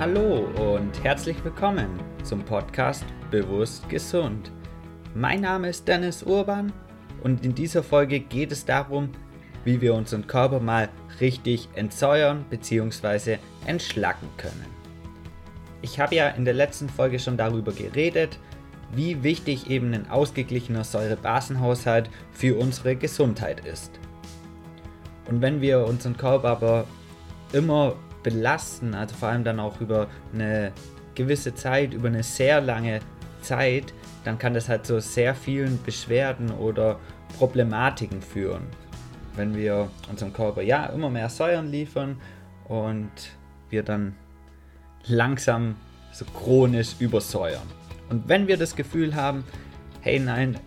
Hallo 0.00 0.48
und 0.56 1.04
herzlich 1.04 1.44
willkommen 1.44 2.00
zum 2.22 2.42
Podcast 2.42 3.04
Bewusst 3.30 3.86
Gesund. 3.90 4.50
Mein 5.14 5.42
Name 5.42 5.68
ist 5.68 5.86
Dennis 5.86 6.22
Urban 6.22 6.72
und 7.22 7.44
in 7.44 7.54
dieser 7.54 7.82
Folge 7.82 8.20
geht 8.20 8.50
es 8.50 8.64
darum, 8.64 9.10
wie 9.66 9.82
wir 9.82 9.92
unseren 9.92 10.26
Körper 10.26 10.58
mal 10.58 10.88
richtig 11.20 11.68
entsäuern 11.74 12.46
bzw. 12.48 13.36
entschlacken 13.66 14.26
können. 14.38 14.64
Ich 15.82 16.00
habe 16.00 16.14
ja 16.14 16.30
in 16.30 16.46
der 16.46 16.54
letzten 16.54 16.88
Folge 16.88 17.18
schon 17.18 17.36
darüber 17.36 17.72
geredet, 17.72 18.38
wie 18.94 19.22
wichtig 19.22 19.68
eben 19.68 19.92
ein 19.92 20.08
ausgeglichener 20.08 20.84
Säurebasenhaushalt 20.84 22.08
für 22.32 22.56
unsere 22.56 22.96
Gesundheit 22.96 23.66
ist. 23.66 24.00
Und 25.28 25.42
wenn 25.42 25.60
wir 25.60 25.84
unseren 25.84 26.16
Körper 26.16 26.48
aber 26.48 26.86
immer 27.52 27.96
belasten, 28.22 28.94
also 28.94 29.14
vor 29.14 29.28
allem 29.28 29.44
dann 29.44 29.60
auch 29.60 29.80
über 29.80 30.08
eine 30.32 30.72
gewisse 31.14 31.54
Zeit, 31.54 31.94
über 31.94 32.08
eine 32.08 32.22
sehr 32.22 32.60
lange 32.60 33.00
Zeit, 33.42 33.92
dann 34.24 34.38
kann 34.38 34.54
das 34.54 34.68
halt 34.68 34.86
zu 34.86 35.00
sehr 35.00 35.34
vielen 35.34 35.82
Beschwerden 35.82 36.50
oder 36.50 36.98
Problematiken 37.38 38.22
führen. 38.22 38.66
Wenn 39.36 39.56
wir 39.56 39.90
unserem 40.10 40.32
Körper 40.32 40.62
ja 40.62 40.86
immer 40.86 41.10
mehr 41.10 41.28
Säuren 41.28 41.70
liefern 41.70 42.20
und 42.68 43.10
wir 43.70 43.82
dann 43.82 44.14
langsam 45.06 45.76
so 46.12 46.24
chronisch 46.24 46.96
übersäuern. 46.98 47.66
Und 48.10 48.28
wenn 48.28 48.48
wir 48.48 48.56
das 48.56 48.74
Gefühl 48.74 49.14
haben, 49.14 49.44
hey 50.00 50.18
nein, 50.18 50.58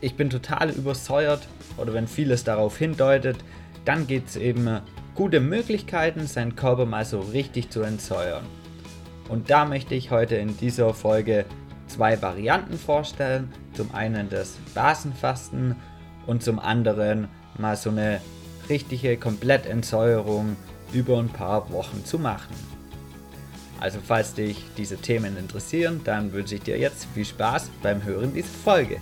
ich 0.00 0.16
bin 0.16 0.30
total 0.30 0.70
übersäuert 0.70 1.48
oder 1.76 1.92
wenn 1.92 2.06
vieles 2.06 2.44
darauf 2.44 2.76
hindeutet, 2.76 3.38
dann 3.84 4.06
geht 4.06 4.28
es 4.28 4.36
eben 4.36 4.80
gute 5.20 5.40
Möglichkeiten, 5.40 6.26
seinen 6.26 6.56
Körper 6.56 6.86
mal 6.86 7.04
so 7.04 7.20
richtig 7.20 7.68
zu 7.68 7.82
entsäuern. 7.82 8.46
Und 9.28 9.50
da 9.50 9.66
möchte 9.66 9.94
ich 9.94 10.10
heute 10.10 10.36
in 10.36 10.56
dieser 10.56 10.94
Folge 10.94 11.44
zwei 11.88 12.22
Varianten 12.22 12.78
vorstellen. 12.78 13.52
Zum 13.74 13.94
einen 13.94 14.30
das 14.30 14.56
Basenfasten 14.74 15.76
und 16.26 16.42
zum 16.42 16.58
anderen 16.58 17.28
mal 17.58 17.76
so 17.76 17.90
eine 17.90 18.22
richtige 18.70 19.18
Komplettentsäuerung 19.18 20.56
über 20.94 21.18
ein 21.18 21.28
paar 21.28 21.70
Wochen 21.70 22.02
zu 22.06 22.18
machen. 22.18 22.54
Also 23.78 23.98
falls 24.02 24.32
dich 24.32 24.64
diese 24.78 24.96
Themen 24.96 25.36
interessieren, 25.36 26.00
dann 26.02 26.32
wünsche 26.32 26.54
ich 26.54 26.62
dir 26.62 26.78
jetzt 26.78 27.06
viel 27.12 27.26
Spaß 27.26 27.68
beim 27.82 28.04
Hören 28.04 28.32
dieser 28.32 28.56
Folge. 28.64 28.96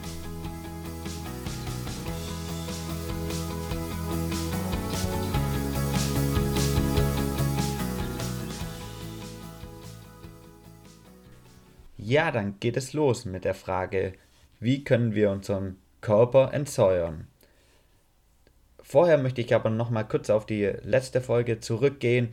Ja, 12.09 12.31
dann 12.31 12.59
geht 12.59 12.79
es 12.79 12.95
los 12.95 13.27
mit 13.27 13.45
der 13.45 13.53
Frage, 13.53 14.15
wie 14.61 14.83
können 14.83 15.15
wir 15.15 15.31
unseren 15.31 15.77
Körper 16.01 16.55
entsäuern? 16.55 17.27
Vorher 18.81 19.19
möchte 19.19 19.43
ich 19.43 19.55
aber 19.55 19.69
noch 19.69 19.91
mal 19.91 20.05
kurz 20.05 20.31
auf 20.31 20.47
die 20.47 20.73
letzte 20.85 21.21
Folge 21.21 21.61
zurückgehen. 21.61 22.31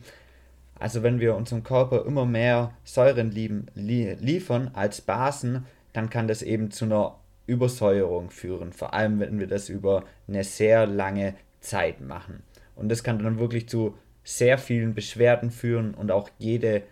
Also 0.78 1.02
wenn 1.02 1.20
wir 1.20 1.36
unserem 1.36 1.62
Körper 1.62 2.06
immer 2.06 2.24
mehr 2.24 2.72
Säuren 2.84 3.32
liefern 3.32 4.70
als 4.72 5.02
Basen, 5.02 5.66
dann 5.92 6.08
kann 6.08 6.26
das 6.26 6.40
eben 6.40 6.70
zu 6.70 6.86
einer 6.86 7.18
Übersäuerung 7.46 8.30
führen. 8.30 8.72
Vor 8.72 8.94
allem, 8.94 9.20
wenn 9.20 9.38
wir 9.38 9.46
das 9.46 9.68
über 9.68 10.04
eine 10.26 10.42
sehr 10.44 10.86
lange 10.86 11.34
Zeit 11.60 12.00
machen. 12.00 12.42
Und 12.76 12.88
das 12.88 13.04
kann 13.04 13.18
dann 13.18 13.38
wirklich 13.38 13.68
zu 13.68 13.94
sehr 14.24 14.56
vielen 14.56 14.94
Beschwerden 14.94 15.50
führen 15.50 15.92
und 15.92 16.10
auch 16.10 16.30
jede 16.38 16.82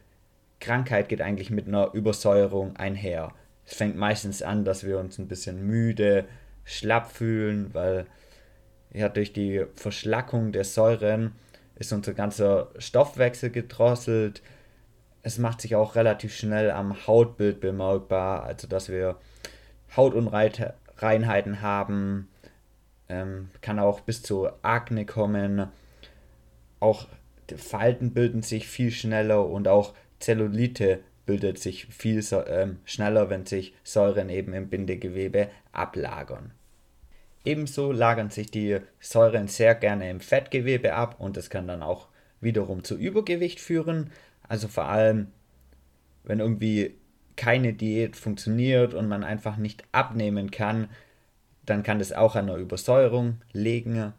Krankheit 0.60 1.08
geht 1.08 1.20
eigentlich 1.20 1.50
mit 1.50 1.68
einer 1.68 1.92
Übersäuerung 1.92 2.76
einher. 2.76 3.32
Es 3.66 3.74
fängt 3.74 3.96
meistens 3.96 4.42
an, 4.42 4.64
dass 4.64 4.84
wir 4.84 4.98
uns 4.98 5.18
ein 5.18 5.28
bisschen 5.28 5.66
müde, 5.66 6.26
schlapp 6.64 7.10
fühlen, 7.10 7.72
weil 7.74 8.06
ja 8.92 9.08
durch 9.08 9.32
die 9.32 9.64
Verschlackung 9.74 10.52
der 10.52 10.64
Säuren 10.64 11.32
ist 11.76 11.92
unser 11.92 12.14
ganzer 12.14 12.70
Stoffwechsel 12.78 13.50
gedrosselt. 13.50 14.42
Es 15.22 15.38
macht 15.38 15.60
sich 15.60 15.74
auch 15.74 15.96
relativ 15.96 16.34
schnell 16.34 16.70
am 16.70 17.06
Hautbild 17.06 17.60
bemerkbar, 17.60 18.44
also 18.44 18.68
dass 18.68 18.88
wir 18.88 19.16
Hautunreinheiten 19.96 21.62
haben, 21.62 22.28
ähm, 23.08 23.50
kann 23.60 23.78
auch 23.78 24.00
bis 24.00 24.22
zu 24.22 24.48
Akne 24.62 25.06
kommen. 25.06 25.68
Auch 26.80 27.06
Falten 27.56 28.12
bilden 28.14 28.42
sich 28.42 28.68
viel 28.68 28.90
schneller 28.90 29.46
und 29.46 29.68
auch 29.68 29.94
Zellulite 30.18 31.00
bildet 31.26 31.58
sich 31.58 31.86
viel 31.86 32.22
ähm, 32.46 32.78
schneller, 32.84 33.30
wenn 33.30 33.46
sich 33.46 33.74
Säuren 33.82 34.28
eben 34.28 34.52
im 34.52 34.68
Bindegewebe 34.68 35.48
ablagern. 35.72 36.52
Ebenso 37.44 37.92
lagern 37.92 38.30
sich 38.30 38.50
die 38.50 38.78
Säuren 39.00 39.48
sehr 39.48 39.74
gerne 39.74 40.10
im 40.10 40.20
Fettgewebe 40.20 40.94
ab 40.94 41.16
und 41.18 41.36
das 41.36 41.50
kann 41.50 41.68
dann 41.68 41.82
auch 41.82 42.08
wiederum 42.40 42.84
zu 42.84 42.96
Übergewicht 42.96 43.60
führen. 43.60 44.10
Also 44.48 44.68
vor 44.68 44.84
allem, 44.84 45.28
wenn 46.24 46.40
irgendwie 46.40 46.94
keine 47.36 47.72
Diät 47.72 48.16
funktioniert 48.16 48.94
und 48.94 49.08
man 49.08 49.24
einfach 49.24 49.56
nicht 49.56 49.84
abnehmen 49.92 50.50
kann, 50.50 50.88
dann 51.66 51.82
kann 51.82 51.98
das 51.98 52.12
auch 52.12 52.36
an 52.36 52.48
einer 52.48 52.58
Übersäuerung 52.58 53.40
liegen. 53.52 54.12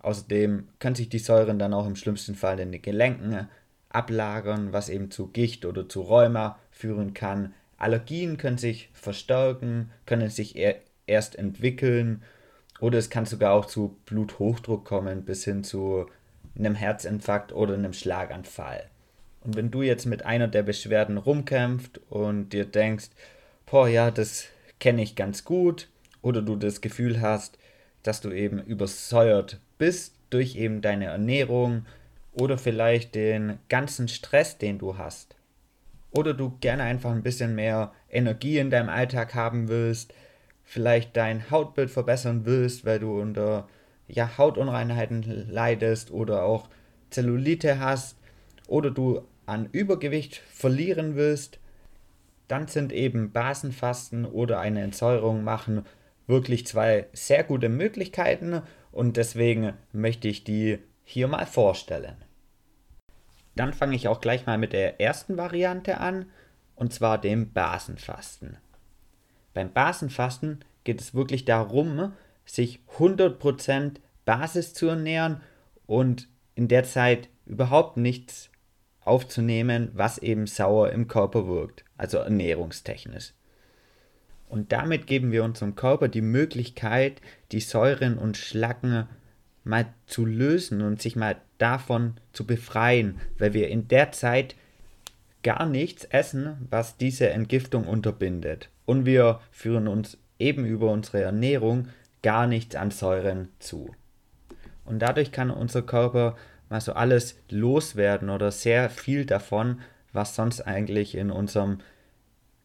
Außerdem 0.00 0.68
können 0.78 0.94
sich 0.94 1.08
die 1.08 1.18
Säuren 1.18 1.58
dann 1.58 1.72
auch 1.72 1.86
im 1.86 1.96
schlimmsten 1.96 2.34
Fall 2.34 2.60
in 2.60 2.72
den 2.72 2.82
Gelenken 2.82 3.48
ablagern, 3.94 4.72
was 4.72 4.88
eben 4.88 5.10
zu 5.10 5.28
Gicht 5.28 5.64
oder 5.64 5.88
zu 5.88 6.02
Rheuma 6.02 6.58
führen 6.70 7.14
kann. 7.14 7.54
Allergien 7.78 8.36
können 8.36 8.58
sich 8.58 8.90
verstärken, 8.92 9.90
können 10.06 10.30
sich 10.30 10.56
erst 11.06 11.36
entwickeln 11.36 12.22
oder 12.80 12.98
es 12.98 13.10
kann 13.10 13.26
sogar 13.26 13.52
auch 13.52 13.66
zu 13.66 13.96
Bluthochdruck 14.06 14.84
kommen, 14.84 15.24
bis 15.24 15.44
hin 15.44 15.64
zu 15.64 16.06
einem 16.58 16.74
Herzinfarkt 16.74 17.52
oder 17.52 17.74
einem 17.74 17.92
Schlaganfall. 17.92 18.88
Und 19.42 19.56
wenn 19.56 19.70
du 19.70 19.82
jetzt 19.82 20.06
mit 20.06 20.24
einer 20.24 20.48
der 20.48 20.62
Beschwerden 20.62 21.18
rumkämpft 21.18 22.00
und 22.08 22.50
dir 22.50 22.64
denkst, 22.64 23.10
boah, 23.66 23.88
ja, 23.88 24.10
das 24.10 24.46
kenne 24.80 25.02
ich 25.02 25.16
ganz 25.16 25.44
gut, 25.44 25.88
oder 26.22 26.40
du 26.40 26.56
das 26.56 26.80
Gefühl 26.80 27.20
hast, 27.20 27.58
dass 28.02 28.20
du 28.20 28.30
eben 28.32 28.58
übersäuert 28.58 29.60
bist 29.78 30.14
durch 30.30 30.56
eben 30.56 30.80
deine 30.80 31.06
Ernährung, 31.06 31.84
oder 32.34 32.58
vielleicht 32.58 33.14
den 33.14 33.58
ganzen 33.68 34.08
Stress, 34.08 34.58
den 34.58 34.78
du 34.78 34.98
hast. 34.98 35.36
Oder 36.10 36.34
du 36.34 36.56
gerne 36.60 36.84
einfach 36.84 37.10
ein 37.10 37.22
bisschen 37.22 37.54
mehr 37.54 37.92
Energie 38.08 38.58
in 38.58 38.70
deinem 38.70 38.88
Alltag 38.88 39.34
haben 39.34 39.68
willst, 39.68 40.14
vielleicht 40.62 41.16
dein 41.16 41.50
Hautbild 41.50 41.90
verbessern 41.90 42.42
willst, 42.44 42.84
weil 42.84 43.00
du 43.00 43.20
unter 43.20 43.68
ja, 44.06 44.36
Hautunreinheiten 44.38 45.50
leidest 45.50 46.10
oder 46.10 46.44
auch 46.44 46.68
Zellulite 47.10 47.78
hast 47.80 48.18
oder 48.68 48.90
du 48.90 49.22
an 49.46 49.68
Übergewicht 49.72 50.36
verlieren 50.36 51.16
willst, 51.16 51.58
dann 52.48 52.68
sind 52.68 52.92
eben 52.92 53.32
Basenfasten 53.32 54.24
oder 54.24 54.60
eine 54.60 54.82
Entsäuerung 54.82 55.44
machen 55.44 55.84
wirklich 56.26 56.66
zwei 56.66 57.06
sehr 57.12 57.44
gute 57.44 57.68
Möglichkeiten 57.68 58.62
und 58.92 59.16
deswegen 59.16 59.74
möchte 59.92 60.28
ich 60.28 60.44
die 60.44 60.78
hier 61.04 61.28
mal 61.28 61.46
vorstellen. 61.46 62.23
Dann 63.56 63.72
fange 63.72 63.96
ich 63.96 64.08
auch 64.08 64.20
gleich 64.20 64.46
mal 64.46 64.58
mit 64.58 64.72
der 64.72 65.00
ersten 65.00 65.36
Variante 65.36 65.98
an, 65.98 66.26
und 66.76 66.92
zwar 66.92 67.18
dem 67.18 67.52
Basenfasten. 67.52 68.56
Beim 69.52 69.72
Basenfasten 69.72 70.64
geht 70.82 71.00
es 71.00 71.14
wirklich 71.14 71.44
darum, 71.44 72.12
sich 72.44 72.80
100% 72.98 73.96
Basis 74.24 74.74
zu 74.74 74.88
ernähren 74.88 75.40
und 75.86 76.28
in 76.54 76.68
der 76.68 76.84
Zeit 76.84 77.28
überhaupt 77.46 77.96
nichts 77.96 78.50
aufzunehmen, 79.04 79.90
was 79.94 80.18
eben 80.18 80.46
sauer 80.46 80.90
im 80.90 81.08
Körper 81.08 81.46
wirkt, 81.46 81.84
also 81.96 82.18
ernährungstechnisch. 82.18 83.32
Und 84.48 84.72
damit 84.72 85.06
geben 85.06 85.32
wir 85.32 85.44
unserem 85.44 85.74
Körper 85.74 86.08
die 86.08 86.20
Möglichkeit, 86.20 87.20
die 87.52 87.60
Säuren 87.60 88.18
und 88.18 88.36
Schlacken 88.36 89.08
mal 89.64 89.86
zu 90.06 90.26
lösen 90.26 90.82
und 90.82 91.00
sich 91.00 91.16
mal 91.16 91.36
davon 91.58 92.14
zu 92.32 92.46
befreien, 92.46 93.20
weil 93.38 93.54
wir 93.54 93.68
in 93.68 93.88
der 93.88 94.12
Zeit 94.12 94.54
gar 95.42 95.66
nichts 95.66 96.04
essen, 96.04 96.66
was 96.70 96.96
diese 96.96 97.30
Entgiftung 97.30 97.86
unterbindet. 97.86 98.68
Und 98.86 99.06
wir 99.06 99.40
führen 99.50 99.88
uns 99.88 100.18
eben 100.38 100.64
über 100.64 100.90
unsere 100.90 101.22
Ernährung 101.22 101.88
gar 102.22 102.46
nichts 102.46 102.76
an 102.76 102.90
Säuren 102.90 103.48
zu. 103.58 103.94
Und 104.84 105.00
dadurch 105.00 105.32
kann 105.32 105.50
unser 105.50 105.82
Körper 105.82 106.36
mal 106.68 106.80
so 106.80 106.92
alles 106.92 107.38
loswerden 107.48 108.30
oder 108.30 108.50
sehr 108.50 108.90
viel 108.90 109.24
davon, 109.24 109.80
was 110.12 110.34
sonst 110.34 110.60
eigentlich 110.62 111.14
in 111.14 111.30
unserem 111.30 111.78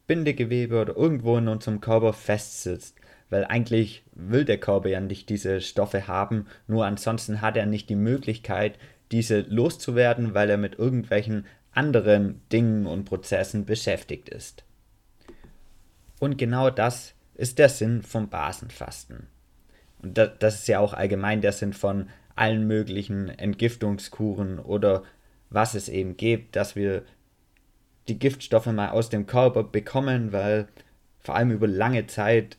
Bindegewebe 0.07 0.81
oder 0.81 0.95
irgendwo 0.95 1.37
in 1.37 1.47
unserem 1.47 1.81
Körper 1.81 2.13
festsitzt 2.13 2.95
weil 3.29 3.45
eigentlich 3.45 4.03
will 4.13 4.45
der 4.45 4.59
Körper 4.59 4.89
ja 4.89 4.99
nicht 4.99 5.29
diese 5.29 5.61
Stoffe 5.61 6.07
haben, 6.07 6.47
nur 6.67 6.85
ansonsten 6.85 7.41
hat 7.41 7.57
er 7.57 7.65
nicht 7.65 7.89
die 7.89 7.95
Möglichkeit, 7.95 8.77
diese 9.11 9.41
loszuwerden, 9.41 10.33
weil 10.33 10.49
er 10.49 10.57
mit 10.57 10.77
irgendwelchen 10.77 11.45
anderen 11.71 12.41
Dingen 12.51 12.85
und 12.85 13.05
Prozessen 13.05 13.65
beschäftigt 13.65 14.29
ist. 14.29 14.63
Und 16.19 16.37
genau 16.37 16.69
das 16.69 17.13
ist 17.35 17.59
der 17.59 17.69
Sinn 17.69 18.01
vom 18.03 18.29
Basenfasten. 18.29 19.27
Und 20.01 20.17
das, 20.17 20.55
ist 20.55 20.67
ja 20.67 20.79
auch 20.79 20.93
allgemein 20.93 21.41
der 21.41 21.51
Sinn 21.51 21.73
von 21.73 22.09
allen 22.35 22.67
möglichen 22.67 23.29
Entgiftungskuren 23.29 24.59
oder 24.59 25.03
was 25.49 25.75
es 25.75 25.89
eben 25.89 26.15
gibt, 26.15 26.55
dass 26.55 26.75
wir 26.75 27.03
die 28.07 28.19
Giftstoffe 28.19 28.67
mal 28.67 28.89
aus 28.89 29.09
dem 29.09 29.25
Körper 29.25 29.63
bekommen, 29.63 30.31
weil 30.31 30.67
vor 31.19 31.35
allem 31.35 31.51
über 31.51 31.67
lange 31.67 32.07
Zeit 32.07 32.57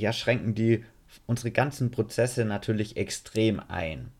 ja 0.00 0.12
schränken 0.12 0.54
die 0.54 0.84
unsere 1.26 1.50
ganzen 1.50 1.90
Prozesse 1.90 2.44
natürlich 2.44 2.96
extrem 2.96 3.60
ein. 3.68 4.10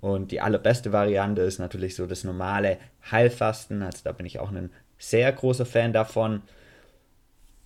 Und 0.00 0.32
die 0.32 0.40
allerbeste 0.40 0.92
Variante 0.92 1.42
ist 1.42 1.58
natürlich 1.58 1.94
so 1.94 2.06
das 2.06 2.24
normale 2.24 2.78
Heilfasten. 3.10 3.82
Also 3.82 4.00
da 4.04 4.12
bin 4.12 4.26
ich 4.26 4.38
auch 4.38 4.50
ein 4.50 4.70
sehr 4.98 5.30
großer 5.30 5.66
Fan 5.66 5.92
davon. 5.92 6.42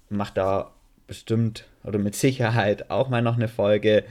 Macht 0.08 0.36
da 0.36 0.72
bestimmt 1.06 1.66
oder 1.84 1.98
mit 1.98 2.14
Sicherheit 2.14 2.90
auch 2.90 3.08
mal 3.08 3.22
noch 3.22 3.36
eine 3.36 3.48
Folge. 3.48 4.04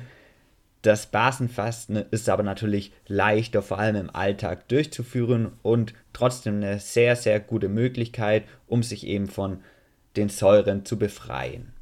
Das 0.84 1.08
Basenfasten 1.08 1.96
ist 2.12 2.30
aber 2.30 2.44
natürlich 2.44 2.92
leichter, 3.08 3.62
vor 3.62 3.80
allem 3.80 3.96
im 3.96 4.10
Alltag 4.10 4.68
durchzuführen 4.68 5.54
und 5.62 5.94
trotzdem 6.12 6.58
eine 6.58 6.80
sehr, 6.80 7.16
sehr 7.16 7.40
gute 7.40 7.70
Möglichkeit, 7.70 8.44
um 8.68 8.84
sich 8.84 9.08
eben 9.08 9.28
von 9.28 9.62
den 10.18 10.30
Säuren 10.30 10.86
zu 10.86 11.00
befreien. 11.00 11.74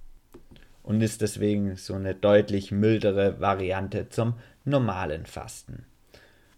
Und 0.91 0.99
ist 0.99 1.21
deswegen 1.21 1.77
so 1.77 1.93
eine 1.93 2.13
deutlich 2.13 2.69
mildere 2.69 3.39
Variante 3.39 4.09
zum 4.09 4.33
normalen 4.65 5.25
Fasten. 5.25 5.85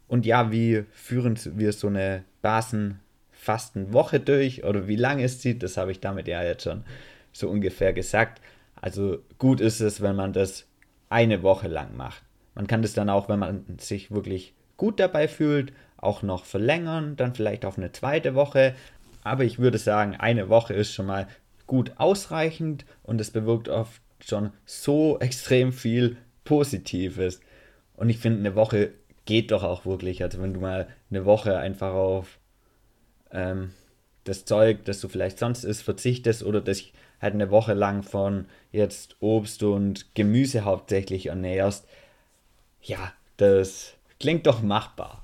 Und 0.07 0.25
ja, 0.25 0.51
wie 0.51 0.85
führen 0.91 1.37
wir 1.55 1.71
so 1.71 1.85
eine 1.85 2.23
Basenfastenwoche 2.41 4.19
durch 4.19 4.63
oder 4.63 4.87
wie 4.87 4.95
lange 4.95 5.23
ist 5.23 5.43
sie? 5.43 5.59
Das 5.59 5.77
habe 5.77 5.91
ich 5.91 5.99
damit 5.99 6.27
ja 6.27 6.41
jetzt 6.41 6.63
schon 6.63 6.83
so 7.31 7.47
ungefähr 7.47 7.93
gesagt. 7.93 8.41
Also 8.75 9.19
gut 9.37 9.61
ist 9.61 9.81
es, 9.81 10.01
wenn 10.01 10.15
man 10.15 10.33
das 10.33 10.65
eine 11.09 11.43
Woche 11.43 11.67
lang 11.67 11.95
macht. 11.95 12.23
Man 12.55 12.65
kann 12.65 12.81
das 12.81 12.93
dann 12.93 13.11
auch, 13.11 13.29
wenn 13.29 13.37
man 13.37 13.63
sich 13.77 14.09
wirklich 14.09 14.55
gut 14.77 14.99
dabei 14.99 15.27
fühlt, 15.27 15.73
auch 15.97 16.23
noch 16.23 16.45
verlängern, 16.45 17.17
dann 17.17 17.35
vielleicht 17.35 17.65
auf 17.65 17.77
eine 17.77 17.91
zweite 17.91 18.33
Woche. 18.33 18.73
Aber 19.23 19.43
ich 19.43 19.59
würde 19.59 19.77
sagen, 19.77 20.15
eine 20.15 20.49
Woche 20.49 20.73
ist 20.73 20.91
schon 20.91 21.05
mal 21.05 21.27
gut 21.67 21.91
ausreichend 21.97 22.85
und 23.03 23.21
es 23.21 23.29
bewirkt 23.29 23.69
oft 23.69 24.02
schon 24.29 24.51
so 24.65 25.19
extrem 25.19 25.73
viel 25.73 26.17
Positives. 26.43 27.39
Und 27.95 28.09
ich 28.09 28.17
finde, 28.17 28.39
eine 28.39 28.55
Woche 28.55 28.93
geht 29.25 29.51
doch 29.51 29.63
auch 29.63 29.85
wirklich. 29.85 30.23
Also 30.23 30.41
wenn 30.41 30.53
du 30.53 30.59
mal 30.59 30.87
eine 31.09 31.25
Woche 31.25 31.57
einfach 31.57 31.93
auf 31.93 32.39
ähm, 33.31 33.71
das 34.23 34.45
Zeug, 34.45 34.85
das 34.85 35.01
du 35.01 35.07
vielleicht 35.07 35.39
sonst 35.39 35.63
isst, 35.63 35.83
verzichtest 35.83 36.43
oder 36.43 36.61
dich 36.61 36.93
halt 37.21 37.33
eine 37.33 37.49
Woche 37.49 37.73
lang 37.73 38.03
von 38.03 38.45
jetzt 38.71 39.15
Obst 39.19 39.63
und 39.63 40.13
Gemüse 40.15 40.65
hauptsächlich 40.65 41.27
ernährst, 41.27 41.87
ja, 42.81 43.13
das 43.37 43.93
klingt 44.19 44.45
doch 44.45 44.61
machbar. 44.61 45.23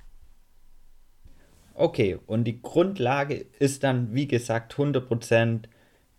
Okay, 1.73 2.17
und 2.27 2.43
die 2.43 2.61
Grundlage 2.61 3.45
ist 3.59 3.83
dann, 3.83 4.13
wie 4.13 4.27
gesagt, 4.27 4.73
100% 4.73 5.63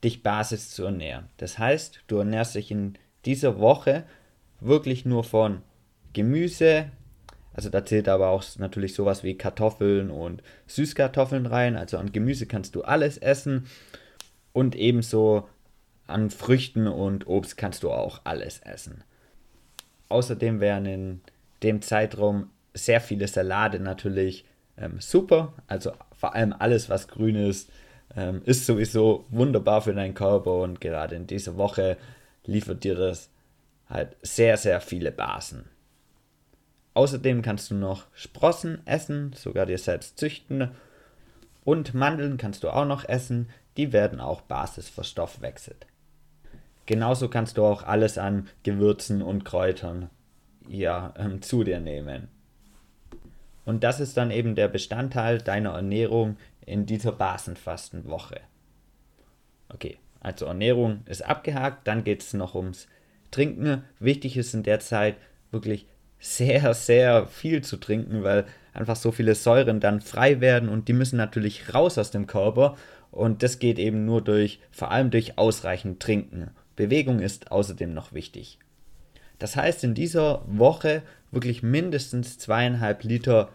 dich 0.02 0.23
Basis 0.23 0.70
zu 0.70 0.85
ernähren. 0.85 1.29
Das 1.37 1.58
heißt, 1.58 2.00
du 2.06 2.19
ernährst 2.19 2.55
dich 2.55 2.70
in 2.70 2.99
dieser 3.25 3.58
Woche 3.58 4.05
wirklich 4.61 5.05
nur 5.05 5.25
von 5.25 5.62
Gemüse, 6.12 6.91
also 7.52 7.69
da 7.69 7.85
zählt 7.85 8.08
aber 8.08 8.29
auch 8.29 8.44
natürlich 8.58 8.94
sowas 8.94 9.25
wie 9.25 9.37
Kartoffeln 9.37 10.11
und 10.11 10.43
Süßkartoffeln 10.67 11.47
rein. 11.47 11.76
Also 11.76 11.99
an 11.99 12.12
Gemüse 12.12 12.47
kannst 12.47 12.75
du 12.75 12.82
alles 12.82 13.19
essen. 13.19 13.67
Und 14.52 14.76
ebenso 14.76 15.49
an 16.06 16.31
Früchten 16.31 16.87
und 16.87 17.26
Obst 17.26 17.56
kannst 17.56 17.82
du 17.82 17.91
auch 17.91 18.20
alles 18.25 18.61
essen. 18.61 19.05
Außerdem 20.08 20.61
wären 20.61 20.87
in 20.87 21.20
dem 21.62 21.82
Zeitraum 21.82 22.50
sehr 22.73 23.00
viele 23.00 23.29
Salate 23.29 23.81
natürlich 23.81 24.44
ähm, 24.76 25.00
super. 25.00 25.52
Also 25.67 25.93
vor 26.19 26.35
allem 26.35 26.55
alles, 26.58 26.88
was 26.88 27.08
grün 27.08 27.37
ist, 27.37 27.70
ähm, 28.17 28.43
ist 28.45 28.67
sowieso 28.67 29.25
wunderbar 29.31 29.83
für 29.83 29.95
deinen 29.95 30.15
Körper 30.15 30.61
und 30.61 30.81
gerade 30.81 31.17
in 31.17 31.27
dieser 31.27 31.57
Woche 31.57 31.97
liefert 32.45 32.85
dir 32.85 32.95
das 32.95 33.31
halt 33.89 34.17
sehr, 34.23 34.57
sehr 34.57 34.81
viele 34.81 35.12
Basen. 35.12 35.69
Außerdem 36.95 37.43
kannst 37.43 37.71
du 37.71 37.75
noch 37.75 38.07
Sprossen 38.15 38.85
essen, 38.87 39.33
sogar 39.35 39.67
dir 39.67 39.79
selbst 39.79 40.19
züchten. 40.19 40.71
Und 41.65 41.95
Mandeln 41.95 42.37
kannst 42.37 42.65
du 42.65 42.71
auch 42.71 42.85
noch 42.85 43.09
essen, 43.09 43.49
die 43.77 43.93
werden 43.93 44.21
auch 44.21 44.41
Basis 44.41 44.89
verstoffwechselt. 44.89 45.87
Genauso 46.87 47.29
kannst 47.29 47.59
du 47.59 47.65
auch 47.65 47.85
alles 47.85 48.19
an 48.19 48.49
Gewürzen 48.65 49.23
und 49.23 49.45
Kräutern 49.45 50.11
ja, 50.69 51.15
ähm, 51.17 51.43
zu 51.43 51.62
dir 51.62 51.79
nehmen. 51.81 52.29
Und 53.65 53.85
das 53.85 54.01
ist 54.01 54.17
dann 54.17 54.31
eben 54.31 54.57
der 54.57 54.69
Bestandteil 54.69 55.39
deiner 55.39 55.71
Ernährung 55.71 56.37
in 56.67 56.87
dieser 56.87 57.12
Basenfastenwoche. 57.12 58.41
Okay, 59.69 59.99
also 60.21 60.47
Ernährung 60.47 61.01
ist 61.07 61.25
abgehakt, 61.25 61.87
dann 61.87 62.05
geht 62.05 62.23
es 62.23 62.35
noch 62.35 62.55
ums 62.55 62.87
Trinken. 63.31 63.85
Wichtig 63.99 64.37
ist 64.37 64.55
in 64.55 64.62
der 64.62 64.81
Zeit 64.81 65.17
wirklich 65.51 65.87
sehr, 66.19 66.75
sehr 66.75 67.27
viel 67.27 67.62
zu 67.62 67.79
trinken, 67.79 68.23
weil 68.23 68.45
einfach 68.75 68.97
so 68.97 69.11
viele 69.11 69.35
Säuren 69.35 69.81
dann 69.81 70.01
frei 70.01 70.41
werden 70.41 70.69
und 70.69 70.89
die 70.89 70.93
müssen 70.93 71.17
natürlich 71.17 71.75
raus 71.75 71.99
aus 71.99 72.11
dem 72.11 72.27
Körper 72.27 72.77
und 73.11 73.43
das 73.43 73.59
geht 73.59 73.79
eben 73.79 74.05
nur 74.05 74.23
durch, 74.23 74.61
vor 74.71 74.91
allem 74.91 75.11
durch 75.11 75.39
ausreichend 75.39 76.01
Trinken. 76.01 76.51
Bewegung 76.77 77.21
ist 77.21 77.51
außerdem 77.51 77.93
noch 77.93 78.12
wichtig. 78.12 78.59
Das 79.39 79.57
heißt, 79.57 79.85
in 79.85 79.95
dieser 79.95 80.43
Woche 80.47 81.03
wirklich 81.31 81.62
mindestens 81.62 82.39
zweieinhalb 82.39 83.03
Liter 83.05 83.49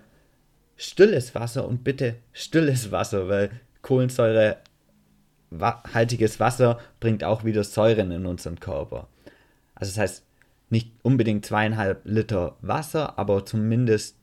stilles 0.77 1.35
Wasser 1.35 1.67
und 1.67 1.83
bitte 1.83 2.15
stilles 2.33 2.91
Wasser, 2.91 3.27
weil 3.27 3.51
Kohlensäurehaltiges 3.81 6.39
Wasser 6.39 6.79
bringt 6.99 7.23
auch 7.23 7.43
wieder 7.43 7.63
Säuren 7.63 8.11
in 8.11 8.25
unseren 8.25 8.59
Körper. 8.59 9.07
Also 9.75 9.91
das 9.91 9.99
heißt, 9.99 10.23
nicht 10.69 10.91
unbedingt 11.03 11.45
zweieinhalb 11.45 12.01
Liter 12.05 12.55
Wasser, 12.61 13.19
aber 13.19 13.45
zumindest 13.45 14.17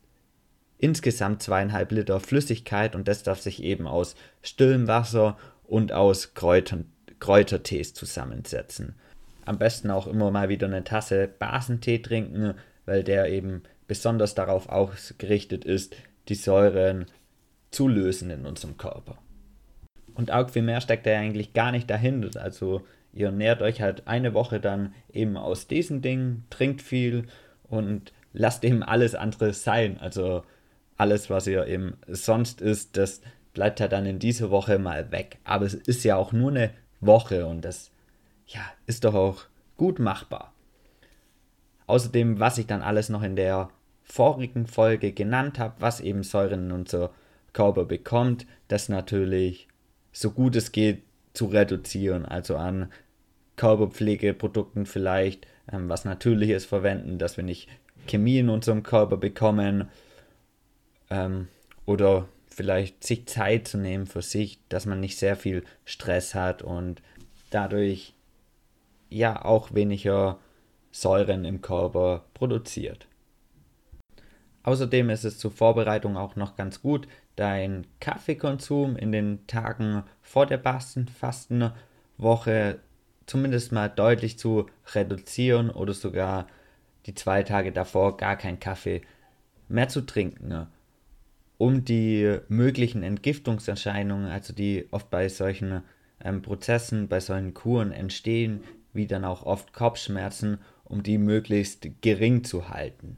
insgesamt 0.77 1.41
zweieinhalb 1.41 1.91
Liter 1.91 2.19
Flüssigkeit 2.19 2.95
und 2.95 3.07
das 3.07 3.23
darf 3.23 3.39
sich 3.39 3.63
eben 3.63 3.87
aus 3.87 4.15
stillem 4.41 4.87
Wasser 4.87 5.37
und 5.65 5.93
aus 5.93 6.33
Kräutern, 6.33 6.91
Kräutertees 7.19 7.93
zusammensetzen. 7.93 8.95
Am 9.45 9.57
besten 9.57 9.91
auch 9.91 10.07
immer 10.07 10.31
mal 10.31 10.49
wieder 10.49 10.67
eine 10.67 10.83
Tasse 10.83 11.29
Basentee 11.39 11.99
trinken, 11.99 12.55
weil 12.85 13.03
der 13.03 13.29
eben 13.29 13.63
besonders 13.87 14.35
darauf 14.35 14.67
ausgerichtet 14.67 15.63
ist, 15.63 15.95
die 16.29 16.35
Säuren 16.35 17.05
zu 17.71 17.87
lösen 17.87 18.29
in 18.29 18.45
unserem 18.45 18.77
Körper. 18.77 19.17
Und 20.13 20.31
auch 20.31 20.49
viel 20.49 20.61
mehr 20.61 20.81
steckt 20.81 21.07
er 21.07 21.19
eigentlich 21.19 21.53
gar 21.53 21.71
nicht 21.71 21.89
dahinter. 21.89 22.41
Also 22.41 22.81
ihr 23.13 23.31
nährt 23.31 23.61
euch 23.61 23.81
halt 23.81 24.07
eine 24.07 24.33
Woche 24.33 24.59
dann 24.59 24.93
eben 25.11 25.37
aus 25.37 25.67
diesen 25.67 26.01
Dingen, 26.01 26.45
trinkt 26.49 26.81
viel 26.81 27.27
und 27.63 28.13
lasst 28.31 28.63
eben 28.63 28.83
alles 28.83 29.15
andere 29.15 29.53
sein. 29.53 29.97
Also 29.99 30.43
alles, 30.97 31.29
was 31.29 31.47
ihr 31.47 31.65
eben 31.67 31.97
sonst 32.07 32.61
isst, 32.61 32.95
das 32.97 33.21
bleibt 33.53 33.81
halt 33.81 33.91
dann 33.91 34.05
in 34.05 34.19
dieser 34.19 34.51
Woche 34.51 34.79
mal 34.79 35.11
weg. 35.11 35.37
Aber 35.43 35.65
es 35.65 35.73
ist 35.73 36.03
ja 36.03 36.15
auch 36.15 36.31
nur 36.31 36.51
eine 36.51 36.71
Woche 37.01 37.45
und 37.45 37.61
das 37.61 37.91
ja, 38.47 38.61
ist 38.85 39.03
doch 39.03 39.15
auch 39.15 39.43
gut 39.77 39.99
machbar. 39.99 40.53
Außerdem, 41.87 42.39
was 42.39 42.57
ich 42.57 42.67
dann 42.67 42.81
alles 42.81 43.09
noch 43.09 43.23
in 43.23 43.35
der 43.35 43.69
vorigen 44.03 44.67
Folge 44.67 45.11
genannt 45.11 45.59
habe, 45.59 45.75
was 45.79 46.01
eben 46.01 46.23
Säuren 46.23 46.65
in 46.65 46.71
unser 46.71 47.11
Körper 47.53 47.85
bekommt, 47.85 48.45
das 48.67 48.89
natürlich 48.89 49.67
so 50.11 50.31
gut 50.31 50.55
es 50.55 50.71
geht 50.71 51.03
zu 51.33 51.45
reduzieren, 51.45 52.25
also 52.25 52.57
an 52.57 52.91
Körperpflegeprodukten 53.55 54.85
vielleicht 54.85 55.47
ähm, 55.71 55.89
was 55.89 56.05
Natürliches 56.05 56.65
verwenden, 56.65 57.17
dass 57.17 57.37
wir 57.37 57.43
nicht 57.43 57.69
Chemie 58.07 58.39
in 58.39 58.49
unserem 58.49 58.83
Körper 58.83 59.17
bekommen 59.17 59.89
ähm, 61.09 61.47
oder 61.85 62.27
vielleicht 62.47 63.03
sich 63.03 63.27
Zeit 63.27 63.67
zu 63.67 63.77
nehmen 63.77 64.05
für 64.05 64.21
sich, 64.21 64.59
dass 64.69 64.85
man 64.85 64.99
nicht 64.99 65.17
sehr 65.17 65.35
viel 65.35 65.63
Stress 65.85 66.35
hat 66.35 66.61
und 66.61 67.01
dadurch 67.49 68.13
ja 69.09 69.43
auch 69.43 69.73
weniger 69.73 70.39
Säuren 70.91 71.45
im 71.45 71.61
Körper 71.61 72.25
produziert. 72.33 73.07
Außerdem 74.63 75.09
ist 75.09 75.25
es 75.25 75.37
zur 75.37 75.51
Vorbereitung 75.51 76.17
auch 76.17 76.35
noch 76.35 76.55
ganz 76.55 76.81
gut, 76.81 77.07
deinen 77.35 77.85
Kaffeekonsum 77.99 78.95
in 78.95 79.11
den 79.11 79.45
Tagen 79.47 80.03
vor 80.21 80.45
der 80.45 80.61
Fastenwoche 81.19 82.79
zumindest 83.25 83.71
mal 83.71 83.89
deutlich 83.89 84.37
zu 84.39 84.67
reduzieren 84.93 85.69
oder 85.69 85.93
sogar 85.93 86.47
die 87.05 87.13
zwei 87.15 87.43
Tage 87.43 87.71
davor 87.71 88.17
gar 88.17 88.37
keinen 88.37 88.59
Kaffee 88.59 89.01
mehr 89.67 89.89
zu 89.89 90.01
trinken. 90.01 90.67
um 91.57 91.85
die 91.85 92.39
möglichen 92.49 93.03
Entgiftungserscheinungen, 93.03 94.29
also 94.29 94.53
die 94.53 94.87
oft 94.91 95.09
bei 95.09 95.29
solchen 95.29 95.83
ähm, 96.21 96.41
Prozessen, 96.41 97.07
bei 97.07 97.19
solchen 97.19 97.53
Kuren 97.53 97.91
entstehen, 97.91 98.63
wie 98.91 99.07
dann 99.07 99.23
auch 99.23 99.43
oft 99.45 99.71
Kopfschmerzen, 99.73 100.57
um 100.83 101.03
die 101.03 101.17
möglichst 101.17 101.87
gering 102.01 102.43
zu 102.43 102.69
halten. 102.69 103.17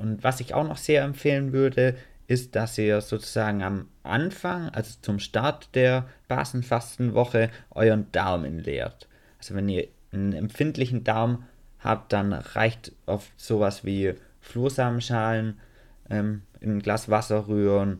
Und 0.00 0.24
was 0.24 0.40
ich 0.40 0.54
auch 0.54 0.66
noch 0.66 0.78
sehr 0.78 1.02
empfehlen 1.02 1.52
würde, 1.52 1.94
ist, 2.26 2.56
dass 2.56 2.78
ihr 2.78 3.02
sozusagen 3.02 3.62
am 3.62 3.88
Anfang, 4.02 4.70
also 4.70 4.96
zum 5.02 5.18
Start 5.18 5.74
der 5.74 6.08
Basenfastenwoche, 6.26 7.50
euren 7.70 8.10
Daumen 8.10 8.60
leert. 8.60 9.08
Also 9.38 9.54
wenn 9.54 9.68
ihr 9.68 9.88
einen 10.10 10.32
empfindlichen 10.32 11.04
Darm 11.04 11.44
habt, 11.80 12.14
dann 12.14 12.32
reicht 12.32 12.92
oft 13.04 13.30
sowas 13.38 13.84
wie 13.84 14.14
Flohsamenschalen 14.40 15.60
ähm, 16.08 16.42
in 16.60 16.76
ein 16.76 16.82
Glas 16.82 17.10
Wasser 17.10 17.46
rühren 17.46 17.98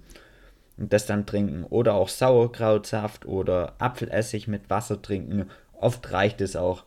und 0.78 0.95
das 0.95 1.04
dann 1.04 1.26
trinken. 1.26 1.64
Oder 1.64 1.92
auch 1.92 2.09
Sauerkrautsaft 2.09 3.26
oder 3.26 3.75
Apfelessig 3.78 4.49
mit 4.49 4.71
Wasser 4.71 5.02
trinken. 5.02 5.50
Oft 5.75 6.12
reicht 6.12 6.40
es 6.40 6.57
auch 6.57 6.85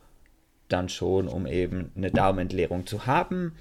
dann 0.68 0.88
schon, 0.88 1.28
um 1.28 1.46
eben 1.46 1.92
eine 1.96 2.10
Darmentleerung 2.10 2.84
zu 2.84 3.06
haben. 3.06 3.52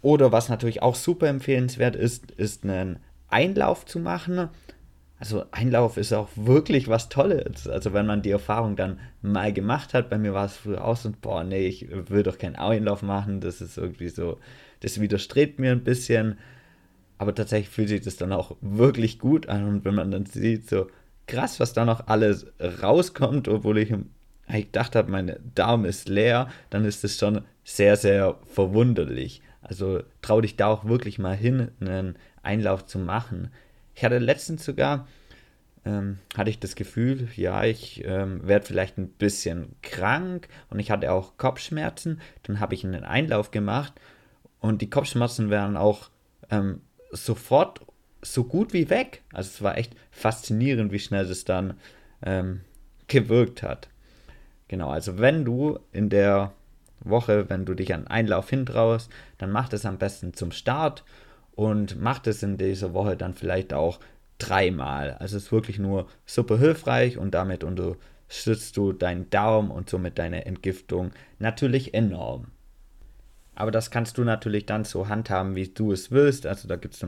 Oder 0.00 0.32
was 0.32 0.48
natürlich 0.48 0.82
auch 0.82 0.94
super 0.94 1.28
empfehlenswert 1.28 1.96
ist, 1.96 2.30
ist 2.32 2.64
einen 2.64 2.98
Einlauf 3.28 3.84
zu 3.84 3.98
machen. 3.98 4.48
Also 5.18 5.44
Einlauf 5.50 5.96
ist 5.96 6.12
auch 6.12 6.28
wirklich 6.36 6.86
was 6.86 7.08
Tolles. 7.08 7.66
Also 7.66 7.92
wenn 7.92 8.06
man 8.06 8.22
die 8.22 8.30
Erfahrung 8.30 8.76
dann 8.76 9.00
mal 9.20 9.52
gemacht 9.52 9.94
hat, 9.94 10.08
bei 10.08 10.18
mir 10.18 10.32
war 10.32 10.46
es 10.46 10.56
früher 10.56 10.84
auch 10.84 10.96
so, 10.96 11.12
boah, 11.20 11.42
nee, 11.42 11.66
ich 11.66 11.88
will 11.90 12.22
doch 12.22 12.38
keinen 12.38 12.56
Einlauf 12.56 13.02
machen, 13.02 13.40
das 13.40 13.60
ist 13.60 13.76
irgendwie 13.76 14.08
so, 14.08 14.38
das 14.80 15.00
widerstrebt 15.00 15.58
mir 15.58 15.72
ein 15.72 15.82
bisschen. 15.82 16.38
Aber 17.18 17.34
tatsächlich 17.34 17.68
fühlt 17.68 17.88
sich 17.88 18.02
das 18.02 18.16
dann 18.16 18.32
auch 18.32 18.56
wirklich 18.60 19.18
gut 19.18 19.48
an 19.48 19.66
und 19.66 19.84
wenn 19.84 19.96
man 19.96 20.12
dann 20.12 20.26
sieht, 20.26 20.70
so 20.70 20.86
krass, 21.26 21.58
was 21.58 21.72
da 21.72 21.84
noch 21.84 22.06
alles 22.06 22.46
rauskommt, 22.82 23.48
obwohl 23.48 23.78
ich 23.78 23.92
ich 24.50 24.66
gedacht 24.66 24.96
habe, 24.96 25.10
mein 25.10 25.36
Darm 25.54 25.84
ist 25.84 26.08
leer, 26.08 26.48
dann 26.70 26.84
ist 26.84 27.04
es 27.04 27.18
schon 27.18 27.42
sehr, 27.64 27.96
sehr 27.96 28.38
verwunderlich. 28.46 29.42
Also 29.60 30.02
trau 30.22 30.40
dich 30.40 30.56
da 30.56 30.68
auch 30.68 30.84
wirklich 30.84 31.18
mal 31.18 31.36
hin, 31.36 31.70
einen 31.80 32.16
Einlauf 32.42 32.86
zu 32.86 32.98
machen. 32.98 33.50
Ich 33.94 34.04
hatte 34.04 34.18
letztens 34.18 34.64
sogar, 34.64 35.08
ähm, 35.84 36.18
hatte 36.36 36.50
ich 36.50 36.60
das 36.60 36.76
Gefühl, 36.76 37.28
ja, 37.34 37.64
ich 37.64 38.04
ähm, 38.04 38.46
werde 38.46 38.66
vielleicht 38.66 38.98
ein 38.98 39.08
bisschen 39.08 39.74
krank 39.82 40.48
und 40.70 40.78
ich 40.78 40.90
hatte 40.90 41.12
auch 41.12 41.36
Kopfschmerzen. 41.36 42.20
Dann 42.44 42.60
habe 42.60 42.74
ich 42.74 42.84
einen 42.84 43.04
Einlauf 43.04 43.50
gemacht 43.50 43.94
und 44.60 44.82
die 44.82 44.90
Kopfschmerzen 44.90 45.50
wären 45.50 45.76
auch 45.76 46.10
ähm, 46.50 46.82
sofort 47.10 47.80
so 48.22 48.44
gut 48.44 48.72
wie 48.72 48.90
weg. 48.90 49.22
Also 49.32 49.48
es 49.48 49.62
war 49.62 49.78
echt 49.78 49.94
faszinierend, 50.10 50.92
wie 50.92 50.98
schnell 50.98 51.26
das 51.26 51.44
dann 51.44 51.74
ähm, 52.22 52.60
gewirkt 53.06 53.62
hat. 53.62 53.88
Genau, 54.68 54.90
also 54.90 55.18
wenn 55.18 55.44
du 55.44 55.78
in 55.92 56.10
der 56.10 56.52
Woche, 57.00 57.48
wenn 57.48 57.64
du 57.64 57.74
dich 57.74 57.94
an 57.94 58.06
Einlauf 58.06 58.50
hintraust, 58.50 59.10
dann 59.38 59.50
mach 59.50 59.68
das 59.68 59.86
am 59.86 59.98
besten 59.98 60.34
zum 60.34 60.52
Start 60.52 61.04
und 61.52 62.00
mach 62.00 62.18
das 62.18 62.42
in 62.42 62.56
dieser 62.56 62.94
Woche 62.94 63.16
dann 63.16 63.34
vielleicht 63.34 63.72
auch 63.72 64.00
dreimal. 64.38 65.12
Also 65.14 65.36
es 65.36 65.44
ist 65.44 65.52
wirklich 65.52 65.78
nur 65.78 66.06
super 66.26 66.58
hilfreich 66.58 67.18
und 67.18 67.32
damit 67.34 67.64
unterstützt 67.64 68.76
du 68.76 68.92
deinen 68.92 69.28
Darm 69.30 69.70
und 69.70 69.90
somit 69.90 70.18
deine 70.18 70.46
Entgiftung 70.46 71.10
natürlich 71.38 71.94
enorm. 71.94 72.46
Aber 73.54 73.72
das 73.72 73.90
kannst 73.90 74.18
du 74.18 74.24
natürlich 74.24 74.66
dann 74.66 74.84
so 74.84 75.08
handhaben, 75.08 75.56
wie 75.56 75.66
du 75.68 75.90
es 75.90 76.12
willst. 76.12 76.46
Also 76.46 76.68
da 76.68 76.76
gibt 76.76 76.94
es 76.94 77.04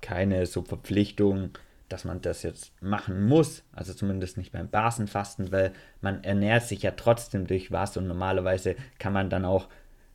keine 0.00 0.46
so 0.46 0.62
Verpflichtung, 0.62 1.50
dass 1.92 2.04
man 2.04 2.20
das 2.20 2.42
jetzt 2.42 2.72
machen 2.80 3.24
muss, 3.26 3.64
also 3.72 3.92
zumindest 3.92 4.36
nicht 4.38 4.52
beim 4.52 4.70
Basenfasten, 4.70 5.52
weil 5.52 5.72
man 6.00 6.24
ernährt 6.24 6.64
sich 6.64 6.82
ja 6.82 6.92
trotzdem 6.92 7.46
durch 7.46 7.70
was 7.70 7.96
und 7.96 8.06
normalerweise 8.06 8.76
kann 8.98 9.12
man 9.12 9.28
dann 9.28 9.44
auch 9.44 9.68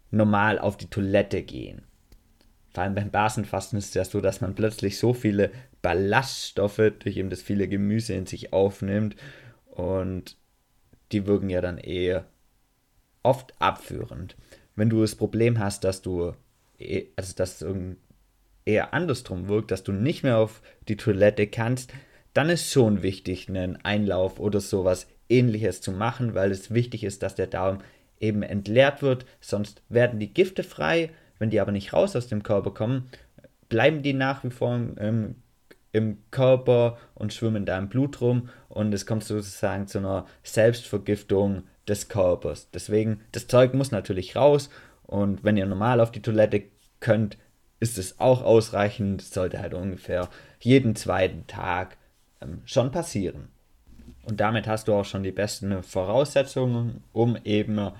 normal 0.09 0.57
auf 0.57 0.77
die 0.77 0.89
Toilette 0.89 1.43
gehen. 1.43 1.83
Vor 2.73 2.83
allem 2.83 2.95
beim 2.95 3.11
Basenfasten 3.11 3.77
ist 3.77 3.89
es 3.89 3.93
ja 3.93 4.05
so, 4.05 4.21
dass 4.21 4.41
man 4.41 4.55
plötzlich 4.55 4.97
so 4.97 5.13
viele 5.13 5.51
Ballaststoffe 5.81 6.93
durch 6.99 7.17
eben 7.17 7.29
das 7.29 7.41
viele 7.41 7.67
Gemüse 7.67 8.13
in 8.13 8.25
sich 8.25 8.53
aufnimmt 8.53 9.15
und 9.65 10.37
die 11.11 11.25
wirken 11.25 11.49
ja 11.49 11.61
dann 11.61 11.77
eher 11.77 12.25
oft 13.23 13.53
abführend. 13.59 14.35
Wenn 14.75 14.89
du 14.89 15.01
das 15.01 15.15
Problem 15.15 15.59
hast, 15.59 15.83
dass 15.83 16.01
du, 16.01 16.33
eh, 16.79 17.07
also 17.15 17.33
dass 17.35 17.61
irgendein 17.61 17.97
eher 18.67 18.93
andersrum 18.93 19.47
wirkt, 19.47 19.71
dass 19.71 19.83
du 19.83 19.91
nicht 19.91 20.23
mehr 20.23 20.37
auf 20.37 20.61
die 20.87 20.97
Toilette 20.97 21.47
kannst, 21.47 21.93
dann 22.33 22.49
ist 22.49 22.71
schon 22.71 23.01
wichtig, 23.01 23.49
einen 23.49 23.77
Einlauf 23.77 24.39
oder 24.39 24.59
sowas 24.59 25.07
ähnliches 25.29 25.81
zu 25.81 25.91
machen, 25.91 26.35
weil 26.35 26.51
es 26.51 26.73
wichtig 26.73 27.03
ist, 27.03 27.23
dass 27.23 27.35
der 27.35 27.47
Darm 27.47 27.79
eben 28.19 28.43
entleert 28.43 29.01
wird, 29.01 29.25
sonst 29.39 29.81
werden 29.89 30.19
die 30.19 30.33
Gifte 30.33 30.63
frei, 30.63 31.11
wenn 31.39 31.49
die 31.49 31.59
aber 31.59 31.71
nicht 31.71 31.93
raus 31.93 32.15
aus 32.15 32.27
dem 32.27 32.43
Körper 32.43 32.71
kommen, 32.71 33.09
bleiben 33.69 34.01
die 34.01 34.13
nach 34.13 34.43
wie 34.43 34.49
vor 34.49 34.75
im, 34.75 35.35
im 35.91 36.17
Körper 36.31 36.97
und 37.15 37.33
schwimmen 37.33 37.65
da 37.65 37.77
im 37.77 37.89
Blut 37.89 38.21
rum. 38.21 38.49
Und 38.69 38.93
es 38.93 39.05
kommt 39.05 39.23
sozusagen 39.23 39.87
zu 39.87 39.99
einer 39.99 40.25
Selbstvergiftung 40.43 41.63
des 41.87 42.09
Körpers. 42.09 42.69
Deswegen, 42.71 43.21
das 43.31 43.47
Zeug 43.47 43.73
muss 43.73 43.91
natürlich 43.91 44.35
raus. 44.35 44.69
Und 45.03 45.43
wenn 45.43 45.57
ihr 45.57 45.65
normal 45.65 46.01
auf 46.01 46.11
die 46.11 46.21
Toilette 46.21 46.63
könnt, 46.99 47.37
ist 47.79 47.97
es 47.97 48.19
auch 48.19 48.43
ausreichend. 48.43 49.21
Sollte 49.21 49.59
halt 49.59 49.73
ungefähr 49.73 50.29
jeden 50.59 50.95
zweiten 50.95 51.47
Tag 51.47 51.97
ähm, 52.41 52.61
schon 52.65 52.91
passieren. 52.91 53.49
Und 54.23 54.39
damit 54.39 54.67
hast 54.67 54.87
du 54.87 54.93
auch 54.93 55.05
schon 55.05 55.23
die 55.23 55.31
besten 55.31 55.83
Voraussetzungen, 55.83 57.03
um 57.13 57.37
eben 57.45 57.91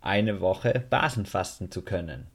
eine 0.00 0.40
Woche 0.40 0.84
Basenfasten 0.90 1.70
zu 1.70 1.82
können. 1.82 2.26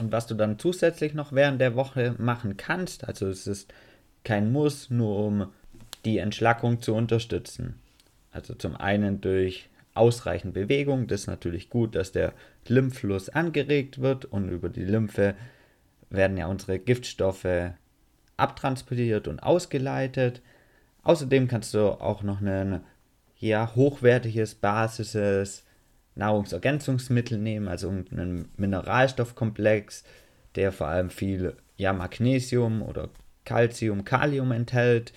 Und 0.00 0.12
was 0.12 0.26
du 0.26 0.34
dann 0.34 0.58
zusätzlich 0.58 1.14
noch 1.14 1.32
während 1.32 1.60
der 1.60 1.74
Woche 1.74 2.14
machen 2.18 2.56
kannst, 2.56 3.06
also 3.06 3.28
es 3.28 3.46
ist 3.46 3.72
kein 4.24 4.52
Muss, 4.52 4.90
nur 4.90 5.24
um 5.24 5.52
die 6.04 6.18
Entschlackung 6.18 6.82
zu 6.82 6.94
unterstützen. 6.94 7.80
Also 8.32 8.54
zum 8.54 8.76
einen 8.76 9.20
durch 9.20 9.68
ausreichend 9.94 10.52
Bewegung, 10.52 11.06
das 11.06 11.22
ist 11.22 11.26
natürlich 11.26 11.70
gut, 11.70 11.94
dass 11.94 12.12
der 12.12 12.34
Lymphfluss 12.68 13.28
angeregt 13.30 14.00
wird 14.00 14.26
und 14.26 14.50
über 14.50 14.68
die 14.68 14.84
Lymphe 14.84 15.34
werden 16.10 16.36
ja 16.36 16.46
unsere 16.46 16.78
Giftstoffe 16.78 17.72
abtransportiert 18.36 19.28
und 19.28 19.42
ausgeleitet. 19.42 20.42
Außerdem 21.02 21.48
kannst 21.48 21.74
du 21.74 22.00
auch 22.00 22.22
noch 22.22 22.40
ein 22.40 22.82
ja, 23.38 23.74
hochwertiges, 23.74 24.54
basisches 24.54 25.64
Nahrungsergänzungsmittel 26.14 27.38
nehmen, 27.38 27.68
also 27.68 27.88
einen 27.88 28.48
Mineralstoffkomplex, 28.56 30.04
der 30.54 30.72
vor 30.72 30.88
allem 30.88 31.10
viel 31.10 31.56
ja, 31.76 31.92
Magnesium 31.92 32.82
oder 32.82 33.10
Calcium, 33.44 34.04
Kalium 34.04 34.52
enthält. 34.52 35.12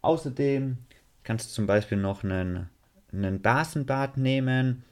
Außerdem 0.00 0.78
kannst 1.22 1.50
du 1.50 1.54
zum 1.54 1.66
Beispiel 1.66 1.98
noch 1.98 2.24
einen, 2.24 2.70
einen 3.12 3.42
Basenbad 3.42 4.16
nehmen 4.16 4.84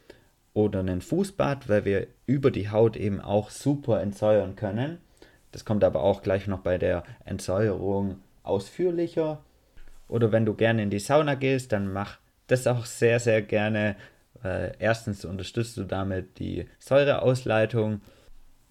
oder 0.57 0.81
einen 0.81 1.03
Fußbad, 1.03 1.69
weil 1.69 1.85
wir 1.85 2.07
über 2.25 2.51
die 2.51 2.71
Haut 2.71 2.97
eben 2.97 3.21
auch 3.21 3.51
super 3.51 4.01
entsäuern 4.01 4.57
können. 4.57 4.97
Das 5.53 5.67
kommt 5.67 5.85
aber 5.85 6.03
auch 6.03 6.23
gleich 6.23 6.47
noch 6.47 6.61
bei 6.61 6.79
der 6.79 7.05
Entsäuerung 7.27 8.21
ausführlicher. 8.43 9.45
Oder 10.09 10.33
wenn 10.33 10.47
du 10.47 10.55
gerne 10.55 10.83
in 10.83 10.89
die 10.89 10.99
Sauna 10.99 11.35
gehst, 11.35 11.73
dann 11.73 11.93
mach 11.93 12.19
das 12.47 12.67
auch 12.67 12.87
sehr, 12.87 13.21
sehr 13.21 13.43
gerne. 13.43 13.97
Äh, 14.43 14.73
erstens 14.79 15.27
unterstützt 15.27 15.77
du 15.77 15.85
damit 15.85 16.39
die 16.39 16.65
Säureausleitung 16.79 18.01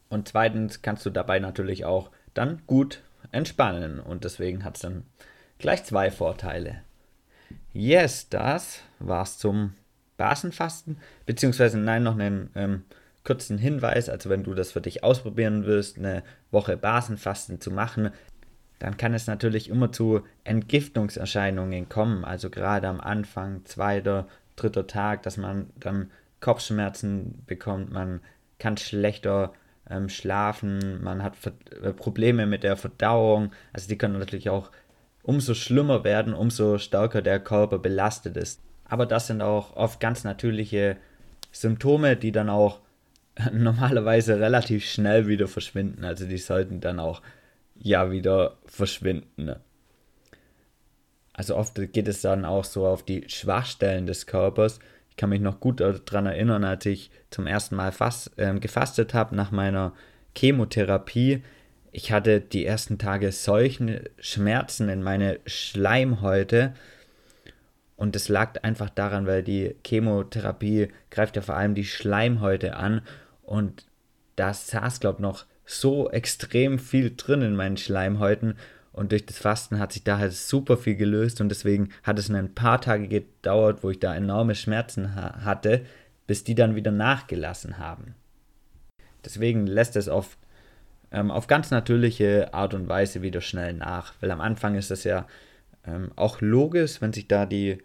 und 0.10 0.27
zweitens 0.27 0.82
kannst 0.82 1.06
du 1.06 1.12
dabei 1.12 1.38
natürlich 1.38 1.86
auch 1.86 2.10
dann 2.34 2.63
gut 2.65 3.04
entspannen 3.32 4.00
und 4.00 4.24
deswegen 4.24 4.63
hat 4.63 4.77
es 4.77 4.82
dann 4.82 5.04
gleich 5.60 5.84
zwei 5.84 6.10
Vorteile. 6.10 6.82
Yes, 7.74 8.27
das 8.27 8.82
war's 8.98 9.38
zum 9.38 9.74
Basenfasten, 10.17 10.98
beziehungsweise 11.25 11.77
nein, 11.77 12.03
noch 12.03 12.17
einen 12.17 12.50
ähm, 12.55 12.84
kurzen 13.24 13.57
Hinweis, 13.57 14.10
also 14.10 14.29
wenn 14.29 14.43
du 14.43 14.53
das 14.53 14.72
für 14.72 14.81
dich 14.81 15.03
ausprobieren 15.03 15.65
willst, 15.65 15.98
eine 15.98 16.24
Woche 16.51 16.77
Basenfasten 16.77 17.60
zu 17.60 17.72
machen, 17.72 18.12
dann 18.79 18.98
kann 18.98 19.13
es 19.13 19.27
natürlich 19.27 19.69
immer 19.69 19.91
zu 19.91 20.22
Entgiftungserscheinungen 20.43 21.89
kommen, 21.89 22.24
also 22.25 22.50
gerade 22.50 22.88
am 22.88 23.00
Anfang, 23.00 23.65
zweiter, 23.65 24.27
dritter 24.55 24.88
Tag, 24.88 25.24
dass 25.24 25.38
man 25.38 25.69
dann 25.79 26.12
Kopfschmerzen 26.39 27.43
bekommt, 27.48 27.91
man 27.91 28.22
kann 28.60 28.77
schlechter 28.77 29.53
ähm, 29.89 30.10
schlafen, 30.10 31.03
man 31.03 31.24
hat 31.24 31.36
äh, 31.81 31.93
Probleme 31.93 32.45
mit 32.45 32.63
der 32.63 32.77
Verdauung, 32.77 33.51
also 33.74 33.88
die 33.88 33.98
können 33.98 34.19
natürlich 34.19 34.50
auch 34.50 34.72
umso 35.24 35.53
schlimmer 35.53 36.03
werden, 36.03 36.34
umso 36.34 36.77
stärker 36.77 37.22
der 37.22 37.39
Körper 37.39 37.79
belastet 37.79 38.38
ist. 38.38 38.62
Aber 38.88 39.06
das 39.06 39.27
sind 39.27 39.42
auch 39.42 39.75
oft 39.75 40.00
ganz 40.00 40.24
natürliche 40.24 40.98
Symptome, 41.51 42.15
die 42.15 42.32
dann 42.32 42.50
auch 42.50 42.80
normalerweise 43.51 44.39
relativ 44.39 44.86
schnell 44.86 45.27
wieder 45.27 45.48
verschwinden. 45.48 46.06
Also 46.06 46.25
die 46.25 46.38
sollten 46.38 46.82
dann 46.82 47.00
auch 47.00 47.22
ja 47.75 48.12
wieder 48.12 48.58
verschwinden. 48.65 49.56
Also 51.34 51.58
oft 51.58 51.75
geht 51.92 52.08
es 52.08 52.22
dann 52.22 52.46
auch 52.46 52.63
so 52.63 52.88
auf 52.88 53.04
die 53.04 53.25
Schwachstellen 53.27 54.08
des 54.08 54.25
Körpers. 54.25 54.80
Ich 55.10 55.18
kann 55.18 55.30
mich 55.30 55.42
noch 55.42 55.60
gut 55.60 55.82
daran 55.82 56.25
erinnern, 56.25 56.63
als 56.63 56.86
ich 56.86 57.12
zum 57.30 57.46
ersten 57.48 57.75
Mal 57.75 57.92
fast, 57.92 58.38
äh, 58.38 58.54
gefastet 58.60 59.13
habe 59.13 59.36
nach 59.36 59.51
meiner 59.51 59.94
Chemotherapie. 60.38 61.44
Ich 61.92 62.12
hatte 62.12 62.42
die 62.42 62.65
ersten 62.65 62.98
Tage 62.98 63.32
solche 63.32 64.10
Schmerzen 64.20 64.89
in 64.89 65.04
meine 65.04 65.39
Schleimhäute. 65.46 66.74
Und 67.97 68.15
es 68.15 68.27
lag 68.27 68.63
einfach 68.63 68.89
daran, 68.89 69.25
weil 69.25 69.41
die 69.43 69.75
Chemotherapie 69.85 70.89
greift 71.09 71.35
ja 71.35 71.41
vor 71.41 71.55
allem 71.55 71.75
die 71.75 71.85
Schleimhäute 71.85 72.75
an. 72.75 73.01
Und 73.43 73.85
da 74.35 74.53
saß, 74.53 74.99
glaube 74.99 75.17
ich, 75.17 75.21
noch 75.21 75.45
so 75.65 76.09
extrem 76.09 76.77
viel 76.77 77.13
drin 77.15 77.41
in 77.41 77.55
meinen 77.55 77.77
Schleimhäuten. 77.77 78.55
Und 78.91 79.11
durch 79.11 79.25
das 79.25 79.37
Fasten 79.37 79.79
hat 79.79 79.93
sich 79.93 80.03
da 80.03 80.17
halt 80.17 80.33
super 80.33 80.77
viel 80.77 80.95
gelöst. 80.95 81.39
Und 81.39 81.49
deswegen 81.49 81.89
hat 82.03 82.19
es 82.19 82.29
ein 82.29 82.53
paar 82.53 82.81
Tage 82.81 83.07
gedauert, 83.07 83.83
wo 83.83 83.89
ich 83.89 83.99
da 83.99 84.13
enorme 84.13 84.55
Schmerzen 84.55 85.15
ha 85.15 85.43
hatte, 85.43 85.85
bis 86.27 86.43
die 86.43 86.55
dann 86.55 86.75
wieder 86.75 86.91
nachgelassen 86.91 87.77
haben. 87.77 88.15
Deswegen 89.23 89.67
lässt 89.67 89.95
es 89.95 90.07
oft 90.09 90.37
ähm, 91.11 91.31
auf 91.31 91.47
ganz 91.47 91.71
natürliche 91.71 92.53
Art 92.53 92.73
und 92.73 92.89
Weise 92.89 93.21
wieder 93.21 93.41
schnell 93.41 93.73
nach. 93.73 94.13
Weil 94.19 94.31
am 94.31 94.41
Anfang 94.41 94.75
ist 94.75 94.91
das 94.91 95.03
ja 95.03 95.27
ähm, 95.88 96.12
auch 96.15 96.42
logisch, 96.42 97.01
wenn 97.01 97.13
sich 97.13 97.27
da 97.27 97.46
die 97.46 97.80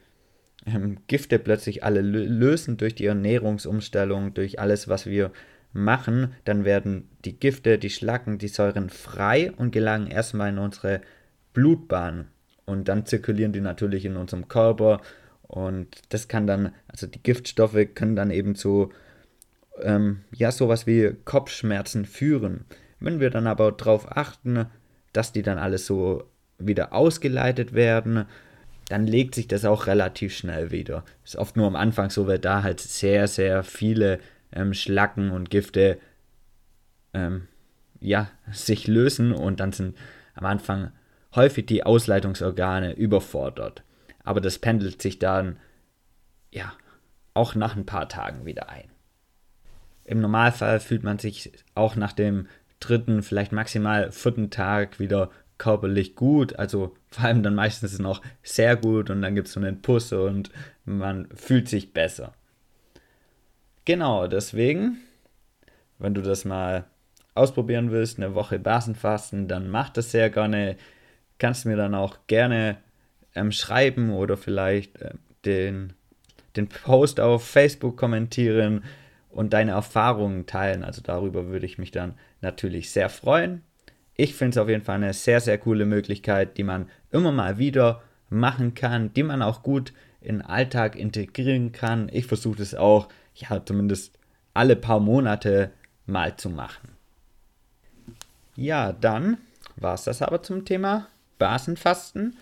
ähm, 0.66 0.98
Gifte 1.06 1.38
plötzlich 1.38 1.84
alle 1.84 2.00
lösen 2.00 2.76
durch 2.76 2.94
die 2.94 3.06
Ernährungsumstellung, 3.06 4.34
durch 4.34 4.58
alles, 4.58 4.88
was 4.88 5.06
wir 5.06 5.30
machen, 5.72 6.34
dann 6.44 6.64
werden 6.64 7.08
die 7.24 7.38
Gifte, 7.38 7.78
die 7.78 7.90
Schlacken, 7.90 8.38
die 8.38 8.48
Säuren 8.48 8.90
frei 8.90 9.52
und 9.52 9.70
gelangen 9.70 10.08
erstmal 10.08 10.50
in 10.50 10.58
unsere 10.58 11.00
Blutbahn. 11.52 12.28
Und 12.64 12.88
dann 12.88 13.06
zirkulieren 13.06 13.52
die 13.52 13.60
natürlich 13.60 14.04
in 14.04 14.16
unserem 14.16 14.48
Körper. 14.48 15.00
Und 15.42 15.88
das 16.10 16.28
kann 16.28 16.46
dann, 16.46 16.72
also 16.88 17.06
die 17.06 17.22
Giftstoffe 17.22 17.94
können 17.94 18.16
dann 18.16 18.30
eben 18.30 18.54
zu, 18.54 18.92
ähm, 19.82 20.20
ja, 20.32 20.52
sowas 20.52 20.86
wie 20.86 21.12
Kopfschmerzen 21.24 22.04
führen. 22.04 22.64
Wenn 23.00 23.18
wir 23.18 23.30
dann 23.30 23.46
aber 23.46 23.72
darauf 23.72 24.16
achten, 24.16 24.66
dass 25.12 25.32
die 25.32 25.42
dann 25.42 25.58
alles 25.58 25.86
so 25.86 26.24
wieder 26.60 26.92
ausgeleitet 26.92 27.72
werden, 27.72 28.26
dann 28.88 29.06
legt 29.06 29.34
sich 29.34 29.46
das 29.46 29.64
auch 29.64 29.86
relativ 29.86 30.36
schnell 30.36 30.70
wieder. 30.70 31.04
Ist 31.24 31.36
oft 31.36 31.56
nur 31.56 31.66
am 31.66 31.76
Anfang 31.76 32.10
so, 32.10 32.26
weil 32.26 32.38
da 32.38 32.62
halt 32.62 32.80
sehr, 32.80 33.28
sehr 33.28 33.62
viele 33.62 34.18
ähm, 34.52 34.74
Schlacken 34.74 35.30
und 35.30 35.50
Gifte 35.50 35.98
ähm, 37.14 37.46
ja, 38.00 38.30
sich 38.52 38.86
lösen 38.86 39.32
und 39.32 39.60
dann 39.60 39.72
sind 39.72 39.96
am 40.34 40.46
Anfang 40.46 40.92
häufig 41.34 41.66
die 41.66 41.84
Ausleitungsorgane 41.84 42.94
überfordert. 42.94 43.84
Aber 44.24 44.40
das 44.40 44.58
pendelt 44.58 45.00
sich 45.00 45.18
dann 45.18 45.56
ja 46.50 46.72
auch 47.34 47.54
nach 47.54 47.76
ein 47.76 47.86
paar 47.86 48.08
Tagen 48.08 48.44
wieder 48.44 48.68
ein. 48.68 48.90
Im 50.04 50.20
Normalfall 50.20 50.80
fühlt 50.80 51.04
man 51.04 51.18
sich 51.18 51.52
auch 51.74 51.94
nach 51.94 52.12
dem 52.12 52.48
dritten, 52.80 53.22
vielleicht 53.22 53.52
maximal 53.52 54.10
vierten 54.10 54.50
Tag 54.50 54.98
wieder 54.98 55.30
körperlich 55.60 56.16
gut, 56.16 56.58
also 56.58 56.96
vor 57.10 57.24
allem 57.24 57.42
dann 57.42 57.54
meistens 57.54 57.98
noch 57.98 58.22
sehr 58.42 58.76
gut 58.76 59.10
und 59.10 59.20
dann 59.20 59.34
gibt 59.34 59.46
es 59.46 59.52
so 59.52 59.60
einen 59.60 59.82
Puss 59.82 60.12
und 60.12 60.50
man 60.86 61.28
fühlt 61.34 61.68
sich 61.68 61.92
besser. 61.92 62.32
Genau, 63.84 64.26
deswegen, 64.26 64.98
wenn 65.98 66.14
du 66.14 66.22
das 66.22 66.46
mal 66.46 66.86
ausprobieren 67.34 67.90
willst, 67.90 68.18
eine 68.18 68.34
Woche 68.34 68.58
Basenfasten, 68.58 69.48
dann 69.48 69.68
mach 69.68 69.90
das 69.90 70.10
sehr 70.10 70.30
gerne. 70.30 70.76
Kannst 71.38 71.66
mir 71.66 71.76
dann 71.76 71.94
auch 71.94 72.16
gerne 72.26 72.78
ähm, 73.34 73.52
schreiben 73.52 74.10
oder 74.10 74.36
vielleicht 74.36 75.00
äh, 75.00 75.12
den, 75.44 75.92
den 76.56 76.68
Post 76.68 77.20
auf 77.20 77.46
Facebook 77.46 77.96
kommentieren 77.96 78.84
und 79.28 79.52
deine 79.52 79.72
Erfahrungen 79.72 80.46
teilen. 80.46 80.84
Also 80.84 81.02
darüber 81.02 81.48
würde 81.48 81.66
ich 81.66 81.78
mich 81.78 81.90
dann 81.90 82.14
natürlich 82.40 82.90
sehr 82.90 83.10
freuen. 83.10 83.62
Ich 84.20 84.34
finde 84.34 84.50
es 84.50 84.58
auf 84.58 84.68
jeden 84.68 84.84
Fall 84.84 84.96
eine 84.96 85.14
sehr, 85.14 85.40
sehr 85.40 85.56
coole 85.56 85.86
Möglichkeit, 85.86 86.58
die 86.58 86.62
man 86.62 86.90
immer 87.10 87.32
mal 87.32 87.56
wieder 87.56 88.02
machen 88.28 88.74
kann, 88.74 89.14
die 89.14 89.22
man 89.22 89.40
auch 89.40 89.62
gut 89.62 89.94
in 90.20 90.40
den 90.40 90.42
Alltag 90.46 90.94
integrieren 90.94 91.72
kann. 91.72 92.10
Ich 92.12 92.26
versuche 92.26 92.60
es 92.60 92.74
auch, 92.74 93.08
ja, 93.34 93.64
zumindest 93.64 94.18
alle 94.52 94.76
paar 94.76 95.00
Monate 95.00 95.70
mal 96.04 96.36
zu 96.36 96.50
machen. 96.50 96.90
Ja, 98.56 98.92
dann 98.92 99.38
war 99.76 99.94
es 99.94 100.04
das 100.04 100.20
aber 100.20 100.42
zum 100.42 100.66
Thema 100.66 101.06
Basenfasten. 101.38 102.36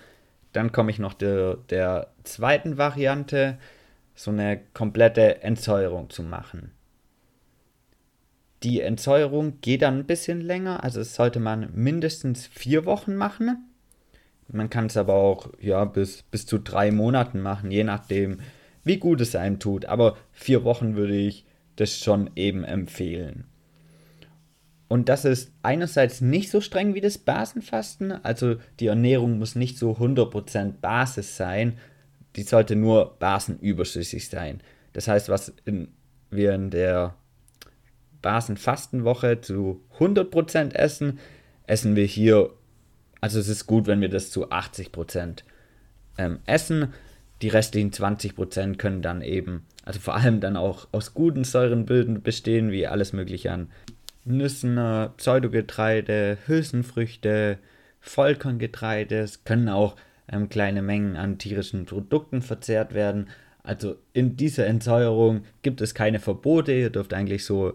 Dann 0.53 0.73
komme 0.73 0.91
ich 0.91 0.99
noch 0.99 1.15
der, 1.15 1.59
der 1.71 2.09
zweiten 2.25 2.77
Variante, 2.77 3.57
so 4.17 4.33
eine 4.33 4.61
komplette 4.75 5.45
Entsäuerung 5.45 6.11
zu 6.11 6.25
machen. 6.25 6.73
Die 8.63 8.81
Entsäuerung 8.81 9.61
geht 9.61 9.83
dann 9.83 10.01
ein 10.01 10.07
bisschen 10.07 10.41
länger, 10.41 10.83
also 10.83 10.99
das 10.99 11.15
sollte 11.15 11.39
man 11.39 11.69
mindestens 11.75 12.47
vier 12.47 12.85
Wochen 12.85 13.15
machen. 13.15 13.69
Man 14.49 14.71
kann 14.71 14.87
es 14.87 14.97
aber 14.97 15.15
auch 15.15 15.51
ja, 15.61 15.85
bis, 15.85 16.23
bis 16.23 16.47
zu 16.47 16.59
drei 16.59 16.91
Monaten 16.91 17.41
machen, 17.41 17.71
je 17.71 17.85
nachdem, 17.85 18.41
wie 18.83 18.97
gut 18.97 19.21
es 19.21 19.37
einem 19.37 19.59
tut. 19.59 19.85
Aber 19.85 20.17
vier 20.33 20.65
Wochen 20.65 20.97
würde 20.97 21.17
ich 21.17 21.45
das 21.77 21.99
schon 21.99 22.31
eben 22.35 22.65
empfehlen. 22.65 23.45
Und 24.89 25.11
das 25.11 25.27
ist 25.27 25.53
einerseits 25.63 26.23
nicht 26.23 26.51
so 26.51 26.63
streng 26.63 26.95
wie 26.95 27.03
das 27.03 27.19
Basenfasten, 27.19 28.13
also 28.25 28.57
die 28.81 28.87
Ernährung 28.87 29.39
muss 29.39 29.55
nicht 29.55 29.77
so 29.77 29.93
100% 29.93 30.81
Basis 30.81 31.37
sein, 31.37 31.77
die 32.37 32.43
sollte 32.43 32.75
nur 32.75 33.19
basenüberschüssig 33.19 34.29
sein. 34.29 34.63
Das 34.95 35.07
heißt, 35.07 35.29
was 35.29 35.53
in, 35.67 35.89
wir 36.31 36.55
in 36.55 36.71
der 36.71 37.15
Basenfastenwoche 38.23 39.41
zu 39.41 39.83
100% 39.99 40.75
essen, 40.75 41.19
essen 41.67 41.97
wir 41.97 42.05
hier, 42.05 42.51
also 43.21 43.39
es 43.39 43.49
ist 43.49 43.67
gut, 43.67 43.87
wenn 43.87 44.01
wir 44.01 44.09
das 44.09 44.31
zu 44.31 44.51
80% 44.51 45.43
ähm, 46.19 46.39
essen. 46.47 46.93
Die 47.43 47.49
restlichen 47.49 47.93
20% 47.93 48.77
können 48.77 49.03
dann 49.03 49.23
eben, 49.23 49.65
also 49.85 50.01
vor 50.01 50.17
allem 50.17 50.41
dann 50.41 50.57
auch 50.57 50.89
aus 50.91 51.15
guten 51.15 51.45
Säurenbilden 51.45 52.23
bestehen, 52.23 52.73
wie 52.73 52.87
alles 52.87 53.13
mögliche 53.13 53.53
an 53.53 53.69
Nüssen, 54.25 54.77
äh, 54.77 55.09
Pseudogetreide, 55.17 56.39
Hülsenfrüchte, 56.47 57.59
Vollkorngetreide. 58.01 59.21
Es 59.21 59.45
können 59.45 59.69
auch 59.69 59.97
ähm, 60.31 60.49
kleine 60.49 60.83
Mengen 60.83 61.17
an 61.17 61.39
tierischen 61.39 61.87
Produkten 61.87 62.43
verzehrt 62.43 62.93
werden. 62.95 63.29
Also 63.63 63.97
in 64.13 64.37
dieser 64.37 64.67
Entsäuerung 64.67 65.45
gibt 65.63 65.81
es 65.81 65.95
keine 65.95 66.21
Verbote. 66.21 66.73
Ihr 66.73 66.91
dürft 66.91 67.15
eigentlich 67.15 67.45
so 67.45 67.75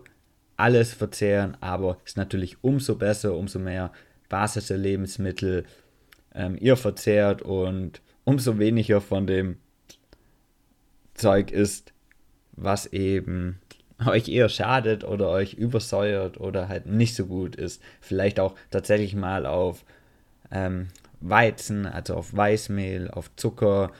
alles 0.63 0.93
verzehren, 0.93 1.57
aber 1.59 1.97
ist 2.05 2.15
natürlich 2.15 2.63
umso 2.63 2.95
besser, 2.95 3.35
umso 3.35 3.59
mehr 3.59 3.91
basische 4.29 4.77
Lebensmittel 4.77 5.65
ähm, 6.33 6.57
ihr 6.57 6.77
verzehrt 6.77 7.41
und 7.41 8.01
umso 8.23 8.59
weniger 8.59 9.01
von 9.01 9.27
dem 9.27 9.57
Zeug 11.15 11.51
ist, 11.51 11.91
was 12.53 12.85
eben 12.93 13.59
euch 14.07 14.29
eher 14.29 14.47
schadet 14.47 15.03
oder 15.03 15.31
euch 15.31 15.53
übersäuert 15.53 16.39
oder 16.39 16.69
halt 16.69 16.85
nicht 16.85 17.13
so 17.13 17.25
gut 17.25 17.57
ist. 17.57 17.81
Vielleicht 17.99 18.39
auch 18.39 18.55
tatsächlich 18.71 19.15
mal 19.15 19.45
auf 19.45 19.83
ähm, 20.49 20.87
Weizen, 21.19 21.85
also 21.85 22.15
auf 22.15 22.33
Weißmehl, 22.33 23.11
auf 23.11 23.35
Zucker 23.35 23.91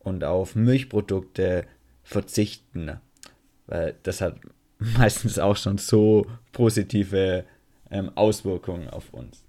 und 0.00 0.24
auf 0.24 0.56
Milchprodukte 0.56 1.66
verzichten. 2.02 2.98
Weil 3.68 3.94
das 4.02 4.20
hat 4.20 4.40
meistens 4.98 5.38
auch 5.38 5.56
schon 5.56 5.78
so 5.78 6.26
positive 6.52 7.44
ähm, 7.90 8.10
Auswirkungen 8.14 8.88
auf 8.88 9.12
uns. 9.12 9.44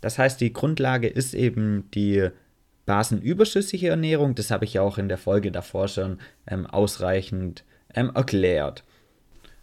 Das 0.00 0.18
heißt, 0.18 0.40
die 0.40 0.52
Grundlage 0.52 1.08
ist 1.08 1.34
eben 1.34 1.90
die 1.92 2.28
basenüberschüssige 2.86 3.88
Ernährung. 3.88 4.34
Das 4.34 4.50
habe 4.50 4.64
ich 4.64 4.74
ja 4.74 4.82
auch 4.82 4.96
in 4.98 5.08
der 5.08 5.18
Folge 5.18 5.52
davor 5.52 5.88
schon 5.88 6.18
ähm, 6.46 6.66
ausreichend 6.66 7.64
ähm, 7.94 8.10
erklärt. 8.14 8.84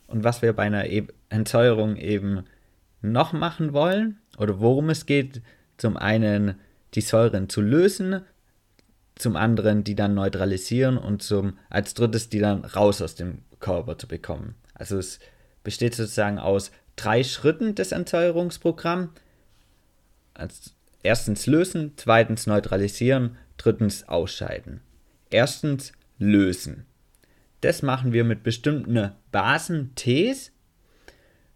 Und 0.08 0.24
was 0.24 0.42
wir 0.42 0.54
bei 0.54 0.64
einer 0.64 0.86
e 0.88 1.08
Entsäuerung 1.30 1.96
eben 1.96 2.44
noch 3.02 3.34
machen 3.34 3.74
wollen 3.74 4.20
oder 4.38 4.60
worum 4.60 4.90
es 4.90 5.06
geht, 5.06 5.42
zum 5.78 5.98
einen 5.98 6.56
die 6.94 7.02
Säuren 7.02 7.50
zu 7.50 7.62
lösen, 7.62 8.22
zum 9.16 9.36
anderen 9.36 9.84
die 9.84 9.96
dann 9.96 10.14
neutralisieren 10.14 10.98
und 10.98 11.24
zum 11.24 11.58
als 11.70 11.94
drittes 11.94 12.30
die 12.30 12.40
dann 12.40 12.64
raus 12.64 13.02
aus 13.02 13.16
dem 13.16 13.40
Körper 13.66 13.98
zu 13.98 14.08
bekommen. 14.08 14.54
Also 14.76 15.00
es 15.00 15.20
besteht 15.64 15.96
sozusagen 15.96 16.38
aus 16.38 16.72
drei 16.96 17.24
Schritten 17.24 17.74
des 17.74 17.92
Entsäuerungsprogramms. 17.92 19.10
Als 20.36 20.76
erstens 21.02 21.48
lösen, 21.48 21.94
zweitens 21.96 22.46
neutralisieren, 22.46 23.38
drittens 23.58 24.08
ausscheiden. 24.08 24.82
Erstens 25.32 25.94
lösen. 26.20 26.86
Das 27.62 27.82
machen 27.82 28.14
wir 28.14 28.24
mit 28.24 28.44
bestimmten 28.44 29.12
Basen-Ts, 29.32 30.52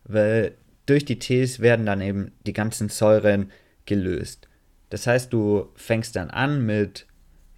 weil 0.06 0.56
durch 0.88 1.06
die 1.06 1.20
Tees 1.20 1.60
werden 1.60 1.86
dann 1.86 2.02
eben 2.02 2.32
die 2.48 2.54
ganzen 2.54 2.90
Säuren 2.90 3.52
gelöst. 3.86 4.48
Das 4.90 5.06
heißt, 5.06 5.32
du 5.32 5.70
fängst 5.76 6.16
dann 6.16 6.32
an 6.32 6.66
mit 6.66 7.06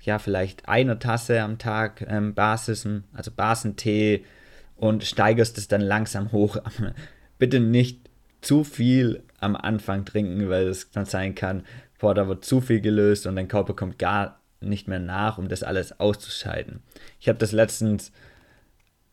ja 0.01 0.19
vielleicht 0.19 0.67
einer 0.67 0.99
Tasse 0.99 1.41
am 1.41 1.57
Tag 1.57 2.05
ähm, 2.05 2.33
Basisen, 2.33 3.05
also 3.13 3.31
Basentee 3.31 4.25
und 4.81 5.03
steigerst 5.03 5.59
es 5.59 5.67
dann 5.67 5.81
langsam 5.81 6.31
hoch. 6.31 6.57
Bitte 7.37 7.59
nicht 7.59 8.09
zu 8.41 8.63
viel 8.63 9.21
am 9.39 9.55
Anfang 9.55 10.05
trinken, 10.05 10.49
weil 10.49 10.67
es 10.67 10.89
dann 10.89 11.05
sein 11.05 11.35
kann, 11.35 11.63
boah, 11.99 12.15
da 12.15 12.27
wird 12.27 12.43
zu 12.43 12.61
viel 12.61 12.81
gelöst 12.81 13.27
und 13.27 13.35
dein 13.35 13.47
Körper 13.47 13.75
kommt 13.75 13.99
gar 13.99 14.39
nicht 14.59 14.87
mehr 14.87 14.99
nach, 14.99 15.37
um 15.37 15.49
das 15.49 15.61
alles 15.61 15.99
auszuscheiden. 15.99 16.81
Ich 17.19 17.29
habe 17.29 17.37
das 17.37 17.51
letztens 17.51 18.11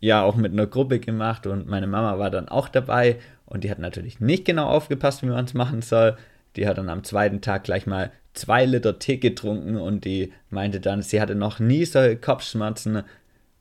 ja 0.00 0.22
auch 0.22 0.36
mit 0.36 0.52
einer 0.52 0.66
Gruppe 0.66 1.00
gemacht 1.00 1.46
und 1.46 1.68
meine 1.68 1.86
Mama 1.86 2.18
war 2.18 2.30
dann 2.30 2.48
auch 2.48 2.70
dabei 2.70 3.18
und 3.44 3.62
die 3.62 3.70
hat 3.70 3.78
natürlich 3.78 4.20
nicht 4.20 4.46
genau 4.46 4.68
aufgepasst, 4.68 5.22
wie 5.22 5.26
man 5.26 5.44
es 5.44 5.52
machen 5.52 5.82
soll. 5.82 6.16
Die 6.56 6.66
hat 6.66 6.78
dann 6.78 6.88
am 6.88 7.04
zweiten 7.04 7.42
Tag 7.42 7.64
gleich 7.64 7.86
mal 7.86 8.10
zwei 8.32 8.64
Liter 8.64 8.98
Tee 8.98 9.18
getrunken 9.18 9.76
und 9.76 10.06
die 10.06 10.32
meinte 10.48 10.80
dann, 10.80 11.02
sie 11.02 11.20
hatte 11.20 11.34
noch 11.34 11.58
nie 11.58 11.84
solche 11.84 12.16
Kopfschmerzen 12.16 13.02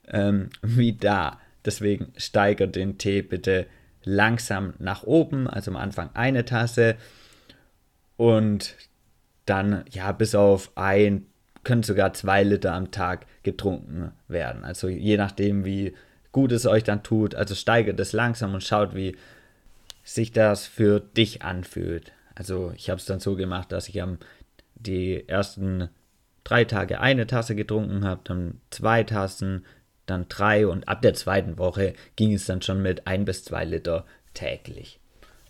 ähm, 0.07 0.51
wie 0.61 0.93
da. 0.93 1.37
Deswegen 1.67 2.13
steigert 2.15 2.75
den 2.75 2.97
Tee 2.97 3.21
bitte 3.21 3.67
langsam 4.03 4.73
nach 4.80 5.03
oben, 5.03 5.47
also 5.47 5.69
am 5.69 5.77
Anfang 5.77 6.10
eine 6.13 6.45
Tasse 6.45 6.95
und 8.15 8.75
dann 9.45 9.84
ja 9.91 10.12
bis 10.13 10.34
auf 10.34 10.71
ein, 10.75 11.25
können 11.63 11.84
sogar 11.84 12.13
zwei 12.13 12.43
Liter 12.43 12.73
am 12.73 12.89
Tag 12.91 13.25
getrunken 13.43 14.13
werden. 14.30 14.63
Also 14.63 14.88
je 14.88 15.17
nachdem, 15.17 15.65
wie 15.65 15.93
gut 16.32 16.51
es 16.51 16.65
euch 16.65 16.84
dann 16.84 17.03
tut. 17.03 17.36
Also 17.36 17.56
steigert 17.56 17.99
es 17.99 18.13
langsam 18.13 18.53
und 18.53 18.63
schaut, 18.63 18.95
wie 18.95 19.17
sich 20.03 20.32
das 20.32 20.67
für 20.67 20.99
dich 20.99 21.41
anfühlt. 21.41 22.13
Also 22.36 22.71
ich 22.75 22.89
habe 22.89 22.99
es 22.99 23.06
dann 23.06 23.19
so 23.19 23.36
gemacht, 23.36 23.71
dass 23.71 23.89
ich 23.89 24.01
am 24.01 24.19
die 24.75 25.27
ersten 25.27 25.89
drei 26.43 26.63
Tage 26.63 27.01
eine 27.01 27.27
Tasse 27.27 27.56
getrunken 27.56 28.06
habe, 28.06 28.21
dann 28.23 28.62
zwei 28.69 29.03
Tassen, 29.03 29.65
dann 30.07 30.27
drei 30.27 30.65
und 30.65 30.87
ab 30.87 31.01
der 31.01 31.13
zweiten 31.13 31.57
Woche 31.57 31.93
ging 32.15 32.33
es 32.33 32.45
dann 32.45 32.61
schon 32.61 32.81
mit 32.81 33.05
ein 33.05 33.25
bis 33.25 33.43
zwei 33.43 33.65
Liter 33.65 34.05
täglich. 34.33 34.99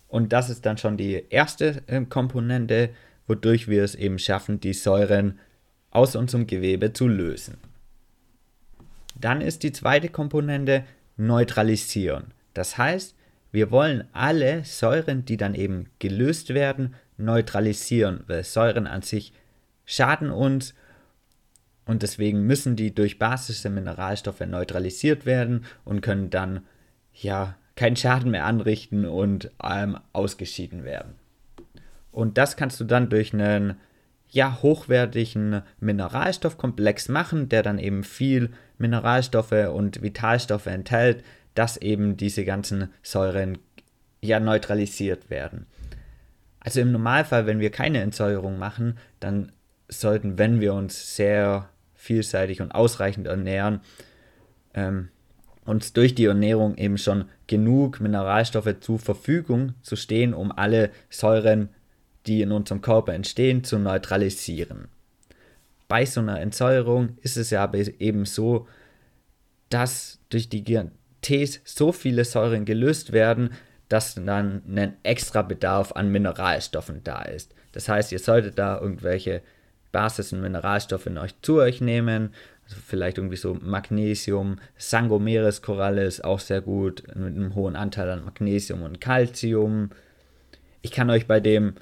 Und 0.08 0.32
das 0.32 0.50
ist 0.50 0.66
dann 0.66 0.78
schon 0.78 0.96
die 0.96 1.24
erste 1.30 1.82
äh, 1.86 2.04
Komponente, 2.04 2.90
wodurch 3.26 3.68
wir 3.68 3.84
es 3.84 3.94
eben 3.94 4.18
schaffen, 4.18 4.60
die 4.60 4.72
Säuren 4.72 5.38
aus 5.90 6.16
unserem 6.16 6.46
Gewebe 6.46 6.92
zu 6.92 7.08
lösen. 7.08 7.58
Dann 9.20 9.40
ist 9.40 9.62
die 9.62 9.72
zweite 9.72 10.08
Komponente 10.08 10.84
neutralisieren. 11.16 12.32
Das 12.54 12.78
heißt, 12.78 13.14
wir 13.50 13.70
wollen 13.70 14.04
alle 14.12 14.64
Säuren, 14.64 15.24
die 15.24 15.36
dann 15.36 15.54
eben 15.54 15.86
gelöst 15.98 16.54
werden, 16.54 16.94
neutralisieren, 17.16 18.24
weil 18.26 18.44
Säuren 18.44 18.86
an 18.86 19.02
sich 19.02 19.32
schaden 19.84 20.30
uns 20.30 20.74
und 21.88 22.02
deswegen 22.02 22.42
müssen 22.42 22.76
die 22.76 22.94
durch 22.94 23.18
basische 23.18 23.70
Mineralstoffe 23.70 24.40
neutralisiert 24.40 25.24
werden 25.24 25.64
und 25.86 26.02
können 26.02 26.28
dann 26.28 26.60
ja 27.14 27.56
keinen 27.76 27.96
Schaden 27.96 28.30
mehr 28.30 28.44
anrichten 28.44 29.06
und 29.06 29.50
ähm, 29.64 29.98
ausgeschieden 30.12 30.84
werden. 30.84 31.14
Und 32.12 32.36
das 32.36 32.56
kannst 32.56 32.78
du 32.78 32.84
dann 32.84 33.08
durch 33.08 33.32
einen 33.32 33.76
ja, 34.28 34.58
hochwertigen 34.60 35.62
Mineralstoffkomplex 35.80 37.08
machen, 37.08 37.48
der 37.48 37.62
dann 37.62 37.78
eben 37.78 38.04
viel 38.04 38.50
Mineralstoffe 38.76 39.70
und 39.72 40.02
Vitalstoffe 40.02 40.66
enthält, 40.66 41.24
dass 41.54 41.78
eben 41.78 42.18
diese 42.18 42.44
ganzen 42.44 42.92
Säuren 43.02 43.56
ja 44.20 44.40
neutralisiert 44.40 45.30
werden. 45.30 45.64
Also 46.60 46.80
im 46.80 46.92
Normalfall, 46.92 47.46
wenn 47.46 47.60
wir 47.60 47.70
keine 47.70 48.02
Entsäuerung 48.02 48.58
machen, 48.58 48.98
dann 49.20 49.52
sollten, 49.88 50.36
wenn 50.36 50.60
wir 50.60 50.74
uns 50.74 51.16
sehr 51.16 51.70
vielseitig 51.98 52.62
und 52.62 52.72
ausreichend 52.72 53.26
ernähren, 53.26 53.80
ähm, 54.72 55.08
uns 55.66 55.92
durch 55.92 56.14
die 56.14 56.24
Ernährung 56.24 56.78
eben 56.78 56.96
schon 56.96 57.26
genug 57.46 58.00
Mineralstoffe 58.00 58.76
zur 58.80 58.98
Verfügung 58.98 59.74
zu 59.82 59.96
stehen, 59.96 60.32
um 60.32 60.50
alle 60.50 60.90
Säuren 61.10 61.68
die 62.28 62.42
in 62.42 62.52
unserem 62.52 62.82
Körper 62.82 63.14
entstehen, 63.14 63.64
zu 63.64 63.78
neutralisieren. 63.78 64.88
Bei 65.88 66.04
so 66.04 66.20
einer 66.20 66.40
Entsäuerung 66.40 67.16
ist 67.22 67.36
es 67.36 67.50
ja 67.50 67.72
eben 67.72 68.26
so, 68.26 68.68
dass 69.70 70.20
durch 70.28 70.48
die 70.48 70.64
Tees 71.22 71.60
so 71.64 71.92
viele 71.92 72.24
Säuren 72.24 72.64
gelöst 72.64 73.12
werden, 73.12 73.50
dass 73.88 74.14
dann 74.14 74.62
ein 74.68 74.96
extra 75.02 75.40
Bedarf 75.40 75.92
an 75.92 76.10
Mineralstoffen 76.10 77.02
da 77.04 77.22
ist. 77.22 77.54
Das 77.72 77.88
heißt, 77.88 78.12
ihr 78.12 78.18
solltet 78.18 78.58
da 78.58 78.78
irgendwelche 78.78 79.42
Basis- 79.98 80.32
und 80.32 80.42
Mineralstoffe 80.42 81.06
in 81.06 81.18
euch 81.18 81.34
zu 81.42 81.56
euch 81.56 81.80
nehmen. 81.80 82.30
Also 82.62 82.76
vielleicht 82.86 83.18
irgendwie 83.18 83.36
so 83.36 83.54
Magnesium, 83.60 84.60
Sangomeres-Koralle 84.76 86.04
ist 86.04 86.22
auch 86.22 86.38
sehr 86.38 86.60
gut, 86.60 87.02
mit 87.16 87.34
einem 87.34 87.56
hohen 87.56 87.74
Anteil 87.74 88.08
an 88.08 88.24
Magnesium 88.24 88.82
und 88.82 89.00
Calcium. 89.00 89.90
Ich 90.82 90.92
kann 90.92 91.10
euch 91.10 91.26
bei 91.26 91.40
dem 91.40 91.74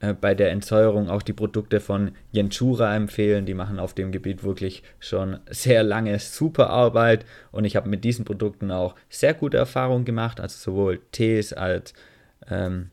äh, 0.00 0.12
bei 0.12 0.34
der 0.34 0.50
Entsäuerung 0.50 1.08
auch 1.08 1.22
die 1.22 1.34
Produkte 1.34 1.78
von 1.78 2.10
Jenchura 2.32 2.96
empfehlen. 2.96 3.46
Die 3.46 3.54
machen 3.54 3.78
auf 3.78 3.94
dem 3.94 4.10
Gebiet 4.10 4.42
wirklich 4.42 4.82
schon 4.98 5.38
sehr 5.48 5.84
lange 5.84 6.18
super 6.18 6.68
Arbeit 6.68 7.24
und 7.52 7.64
ich 7.64 7.76
habe 7.76 7.88
mit 7.88 8.02
diesen 8.02 8.24
Produkten 8.24 8.72
auch 8.72 8.96
sehr 9.08 9.34
gute 9.34 9.56
Erfahrungen 9.56 10.04
gemacht, 10.04 10.40
also 10.40 10.58
sowohl 10.58 11.00
Tees 11.12 11.52
als 11.52 11.94
ähm, 12.50 12.90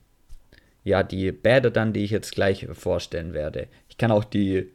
ja 0.84 1.02
die 1.02 1.32
Bäder 1.32 1.72
dann, 1.72 1.92
die 1.92 2.04
ich 2.04 2.12
jetzt 2.12 2.34
gleich 2.34 2.68
vorstellen 2.72 3.34
werde. 3.34 3.68
Ich 3.94 3.98
kann 4.00 4.10
auch 4.10 4.24
die 4.24 4.72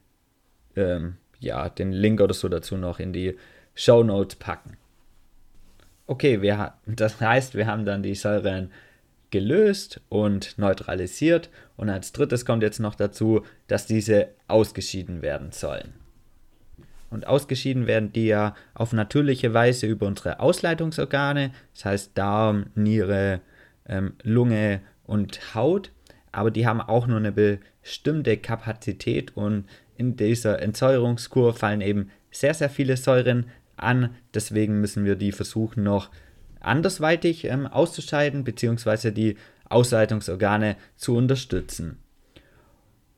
ähm, 0.77 1.17
ja 1.41 1.69
den 1.69 1.91
Link 1.91 2.21
oder 2.21 2.35
so 2.35 2.49
dazu 2.49 2.77
noch 2.77 3.01
in 3.01 3.13
die 3.13 3.37
Show 3.75 4.05
Notes 4.05 4.37
packen. 4.37 4.77
Okay, 6.07 6.41
wir, 6.41 6.75
das 6.87 7.21
heißt, 7.21 7.57
wir 7.57 7.67
haben 7.67 7.85
dann 7.85 8.05
die 8.05 8.15
Säuren 8.15 8.71
gelöst 9.31 10.01
und 10.09 10.57
neutralisiert. 10.57 11.51
Und 11.77 11.91
als 11.91 12.13
drittes 12.13 12.45
kommt 12.45 12.63
jetzt 12.63 12.79
noch 12.79 12.95
dazu, 12.95 13.43
dass 13.67 13.87
diese 13.87 14.29
ausgeschieden 14.47 15.21
werden 15.21 15.51
sollen. 15.51 15.95
Und 17.11 17.27
ausgeschieden 17.27 17.89
werden 17.89 18.13
die 18.13 18.27
ja 18.27 18.55
auf 18.73 18.93
natürliche 18.93 19.53
Weise 19.53 19.89
über 19.89 20.07
unsere 20.07 20.39
Ausleitungsorgane, 20.39 21.51
das 21.75 21.85
heißt 21.85 22.13
Darm, 22.15 22.67
Niere, 22.77 23.41
ähm, 23.85 24.15
Lunge 24.23 24.81
und 25.03 25.57
Haut. 25.57 25.91
Aber 26.39 26.53
die 26.53 26.69
haben 26.69 26.81
auch 26.81 27.09
nur 27.09 27.17
eine 27.17 27.33
bestimmte 27.33 28.37
Kapazität 28.37 29.37
und 29.37 29.65
in 29.97 30.15
dieser 30.15 30.63
Entsäuerungskur 30.63 31.53
fallen 31.53 31.81
eben 31.81 32.13
sehr, 32.31 32.55
sehr 32.55 32.71
viele 32.71 32.97
Säuren 32.97 33.47
an. 33.77 34.15
Deswegen 34.35 34.81
müssen 34.81 35.05
wir 35.05 35.17
die 35.17 35.33
versuchen 35.33 35.83
noch 35.83 36.11
andersweitig 36.61 37.45
ähm, 37.47 37.67
auszuscheiden, 37.67 38.45
beziehungsweise 38.45 39.11
die 39.11 39.37
Ausleitungsorgane 39.69 40.77
zu 40.95 41.17
unterstützen. 41.17 41.99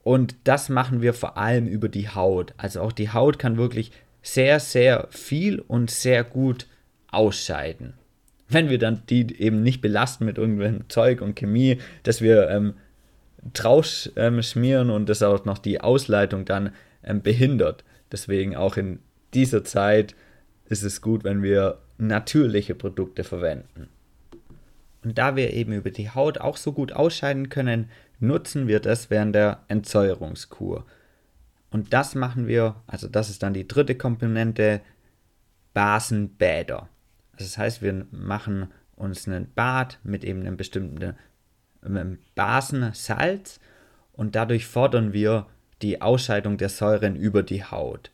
Und 0.02 0.34
das 0.44 0.70
machen 0.70 1.02
wir 1.02 1.12
vor 1.12 1.36
allem 1.36 1.66
über 1.66 1.90
die 1.90 2.08
Haut. 2.08 2.54
Also 2.56 2.80
auch 2.80 2.92
die 2.92 3.12
Haut 3.12 3.38
kann 3.38 3.58
wirklich 3.58 3.92
sehr, 4.22 4.60
sehr 4.60 5.08
viel 5.10 5.58
und 5.60 5.90
sehr 5.90 6.24
gut 6.24 6.68
ausscheiden. 7.10 7.92
Wenn 8.48 8.70
wir 8.70 8.78
dann 8.78 9.02
die 9.10 9.38
eben 9.42 9.62
nicht 9.62 9.82
belasten 9.82 10.24
mit 10.24 10.38
irgendwelchem 10.38 10.88
Zeug 10.88 11.20
und 11.20 11.36
Chemie, 11.36 11.76
dass 12.02 12.22
wir 12.22 12.48
ähm, 12.48 12.76
drauf 13.52 14.10
ähm, 14.16 14.42
schmieren 14.42 14.90
und 14.90 15.08
das 15.08 15.22
auch 15.22 15.44
noch 15.44 15.58
die 15.58 15.80
Ausleitung 15.80 16.44
dann 16.44 16.72
ähm, 17.02 17.22
behindert. 17.22 17.84
Deswegen 18.12 18.56
auch 18.56 18.76
in 18.76 19.00
dieser 19.34 19.64
Zeit 19.64 20.14
ist 20.66 20.82
es 20.82 21.00
gut, 21.00 21.24
wenn 21.24 21.42
wir 21.42 21.78
natürliche 21.98 22.74
Produkte 22.74 23.24
verwenden. 23.24 23.88
Und 25.02 25.16
da 25.16 25.36
wir 25.36 25.52
eben 25.52 25.72
über 25.72 25.90
die 25.90 26.10
Haut 26.10 26.38
auch 26.38 26.56
so 26.56 26.72
gut 26.72 26.92
ausscheiden 26.92 27.48
können, 27.48 27.90
nutzen 28.18 28.68
wir 28.68 28.80
das 28.80 29.10
während 29.10 29.34
der 29.34 29.64
Entsäuerungskur. 29.68 30.84
Und 31.70 31.92
das 31.92 32.14
machen 32.14 32.46
wir, 32.46 32.76
also 32.86 33.08
das 33.08 33.30
ist 33.30 33.42
dann 33.42 33.54
die 33.54 33.66
dritte 33.66 33.94
Komponente, 33.94 34.80
Basenbäder. 35.72 36.88
Also 37.32 37.44
das 37.44 37.58
heißt, 37.58 37.82
wir 37.82 38.06
machen 38.10 38.68
uns 38.96 39.26
einen 39.26 39.50
Bad 39.54 39.98
mit 40.02 40.24
eben 40.24 40.40
einem 40.40 40.56
bestimmten 40.56 41.14
Basensalz 42.34 43.60
und 44.12 44.34
dadurch 44.36 44.66
fordern 44.66 45.12
wir 45.12 45.46
die 45.82 46.02
Ausscheidung 46.02 46.58
der 46.58 46.68
Säuren 46.68 47.16
über 47.16 47.42
die 47.42 47.64
Haut. 47.64 48.10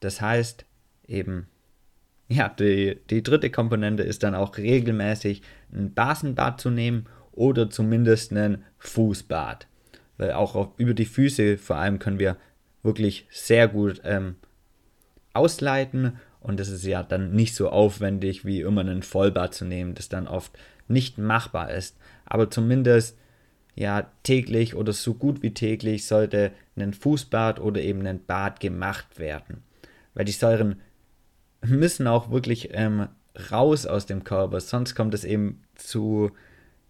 Das 0.00 0.20
heißt 0.20 0.64
eben 1.06 1.46
ja, 2.28 2.48
die, 2.48 2.98
die 3.08 3.22
dritte 3.22 3.50
Komponente 3.50 4.02
ist 4.02 4.22
dann 4.22 4.34
auch 4.34 4.56
regelmäßig 4.56 5.42
ein 5.72 5.94
Basenbad 5.94 6.60
zu 6.60 6.70
nehmen 6.70 7.06
oder 7.32 7.70
zumindest 7.70 8.32
ein 8.32 8.64
Fußbad. 8.78 9.68
Weil 10.16 10.32
auch 10.32 10.54
auf, 10.54 10.68
über 10.76 10.94
die 10.94 11.04
Füße 11.04 11.58
vor 11.58 11.76
allem 11.76 11.98
können 11.98 12.18
wir 12.18 12.36
wirklich 12.82 13.26
sehr 13.30 13.68
gut 13.68 14.00
ähm, 14.04 14.36
ausleiten 15.34 16.18
und 16.46 16.60
das 16.60 16.68
ist 16.68 16.84
ja 16.84 17.02
dann 17.02 17.32
nicht 17.32 17.56
so 17.56 17.70
aufwendig 17.70 18.44
wie 18.44 18.60
immer 18.60 18.82
einen 18.82 19.02
Vollbad 19.02 19.52
zu 19.52 19.64
nehmen, 19.64 19.94
das 19.94 20.08
dann 20.08 20.28
oft 20.28 20.56
nicht 20.86 21.18
machbar 21.18 21.72
ist. 21.72 21.96
Aber 22.24 22.48
zumindest 22.50 23.18
ja 23.74 24.08
täglich 24.22 24.76
oder 24.76 24.92
so 24.92 25.14
gut 25.14 25.42
wie 25.42 25.52
täglich 25.52 26.06
sollte 26.06 26.52
ein 26.76 26.94
Fußbad 26.94 27.58
oder 27.58 27.80
eben 27.80 28.06
ein 28.06 28.24
Bad 28.24 28.60
gemacht 28.60 29.18
werden. 29.18 29.64
Weil 30.14 30.24
die 30.24 30.32
Säuren 30.32 30.80
müssen 31.64 32.06
auch 32.06 32.30
wirklich 32.30 32.68
ähm, 32.72 33.08
raus 33.50 33.84
aus 33.84 34.06
dem 34.06 34.22
Körper, 34.22 34.60
sonst 34.60 34.94
kommt 34.94 35.14
es 35.14 35.24
eben 35.24 35.64
zu 35.74 36.30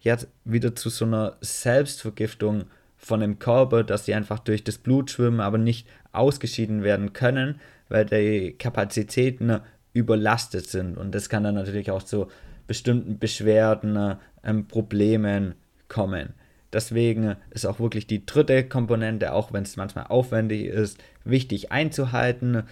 ja 0.01 0.17
wieder 0.45 0.75
zu 0.75 0.89
so 0.89 1.05
einer 1.05 1.35
Selbstvergiftung 1.41 2.65
von 2.95 3.21
dem 3.21 3.39
Körper, 3.39 3.83
dass 3.83 4.05
sie 4.05 4.13
einfach 4.13 4.37
durch 4.37 4.63
das 4.63 4.77
Blut 4.77 5.09
schwimmen, 5.09 5.39
aber 5.39 5.57
nicht 5.57 5.87
ausgeschieden 6.17 6.83
werden 6.83 7.13
können, 7.13 7.59
weil 7.89 8.05
die 8.05 8.55
Kapazitäten 8.57 9.59
überlastet 9.93 10.67
sind. 10.67 10.97
Und 10.97 11.13
das 11.15 11.29
kann 11.29 11.43
dann 11.43 11.55
natürlich 11.55 11.91
auch 11.91 12.03
zu 12.03 12.27
bestimmten 12.67 13.17
Beschwerden, 13.17 14.17
ähm, 14.43 14.67
Problemen 14.67 15.55
kommen. 15.87 16.33
Deswegen 16.73 17.37
ist 17.49 17.65
auch 17.65 17.79
wirklich 17.79 18.07
die 18.07 18.25
dritte 18.25 18.63
Komponente, 18.65 19.33
auch 19.33 19.53
wenn 19.53 19.63
es 19.63 19.77
manchmal 19.77 20.07
aufwendig 20.07 20.65
ist, 20.65 20.97
wichtig 21.23 21.71
einzuhalten 21.71 22.63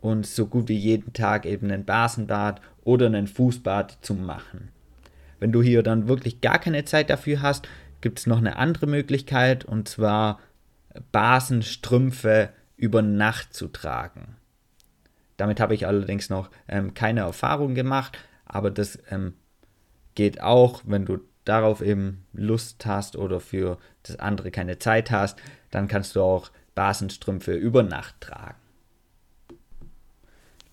und 0.00 0.26
so 0.26 0.46
gut 0.46 0.68
wie 0.68 0.76
jeden 0.76 1.12
Tag 1.12 1.46
eben 1.46 1.70
ein 1.70 1.84
Basenbad 1.84 2.60
oder 2.84 3.06
ein 3.06 3.26
Fußbad 3.26 3.98
zu 4.02 4.14
machen. 4.14 4.68
Wenn 5.38 5.52
du 5.52 5.62
hier 5.62 5.82
dann 5.82 6.06
wirklich 6.06 6.42
gar 6.42 6.58
keine 6.58 6.84
Zeit 6.84 7.08
dafür 7.08 7.40
hast, 7.40 7.66
gibt 8.02 8.18
es 8.18 8.26
noch 8.26 8.38
eine 8.38 8.56
andere 8.56 8.86
Möglichkeit 8.86 9.64
und 9.64 9.88
zwar 9.88 10.38
Basenstrümpfe 11.12 12.50
über 12.80 13.02
Nacht 13.02 13.52
zu 13.52 13.68
tragen. 13.68 14.36
Damit 15.36 15.60
habe 15.60 15.74
ich 15.74 15.86
allerdings 15.86 16.30
noch 16.30 16.50
ähm, 16.66 16.94
keine 16.94 17.20
Erfahrung 17.20 17.74
gemacht, 17.74 18.18
aber 18.46 18.70
das 18.70 18.98
ähm, 19.10 19.34
geht 20.14 20.40
auch, 20.40 20.82
wenn 20.86 21.04
du 21.04 21.20
darauf 21.44 21.82
eben 21.82 22.26
Lust 22.32 22.84
hast 22.86 23.16
oder 23.16 23.40
für 23.40 23.78
das 24.02 24.18
andere 24.18 24.50
keine 24.50 24.78
Zeit 24.78 25.10
hast, 25.10 25.38
dann 25.70 25.88
kannst 25.88 26.16
du 26.16 26.22
auch 26.22 26.50
Basenstrümpfe 26.74 27.52
über 27.52 27.82
Nacht 27.82 28.20
tragen. 28.20 28.56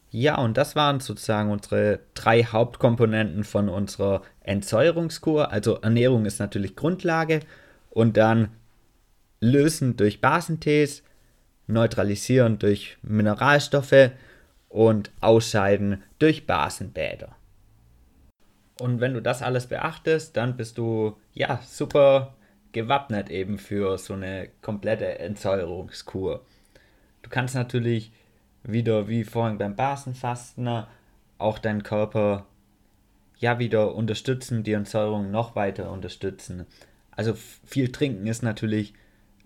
Ja, 0.09 0.37
und 0.37 0.57
das 0.57 0.75
waren 0.75 1.01
sozusagen 1.01 1.51
unsere 1.51 1.99
drei 2.13 2.43
Hauptkomponenten 2.43 3.43
von 3.43 3.67
unserer 3.67 4.21
Entsäuerungskur. 4.41 5.51
Also 5.51 5.75
Ernährung 5.81 6.25
ist 6.25 6.39
natürlich 6.39 6.75
Grundlage 6.75 7.41
und 7.89 8.15
dann 8.15 8.49
lösen 9.41 9.97
durch 9.97 10.21
Basentees, 10.21 11.03
neutralisieren 11.67 12.59
durch 12.59 12.97
Mineralstoffe 13.01 14.11
und 14.69 15.11
ausscheiden 15.21 16.03
durch 16.19 16.47
Basenbäder. 16.47 17.35
Und 18.79 18.99
wenn 18.99 19.13
du 19.13 19.21
das 19.21 19.41
alles 19.41 19.67
beachtest, 19.67 20.37
dann 20.37 20.55
bist 20.55 20.77
du 20.77 21.17
ja 21.33 21.59
super 21.65 22.35
gewappnet 22.71 23.29
eben 23.29 23.57
für 23.57 23.97
so 23.97 24.13
eine 24.13 24.49
komplette 24.61 25.19
Entsäuerungskur. 25.19 26.45
Du 27.23 27.29
kannst 27.29 27.55
natürlich 27.55 28.11
wieder 28.63 29.07
wie 29.07 29.23
vorhin 29.23 29.57
beim 29.57 29.75
Basenfasten 29.75 30.85
auch 31.37 31.59
deinen 31.59 31.83
Körper 31.83 32.45
ja 33.39 33.59
wieder 33.59 33.95
unterstützen, 33.95 34.63
die 34.63 34.73
Entsäuerung 34.73 35.31
noch 35.31 35.55
weiter 35.55 35.91
unterstützen. 35.91 36.65
Also 37.11 37.35
viel 37.65 37.91
trinken 37.91 38.27
ist 38.27 38.43
natürlich 38.43 38.93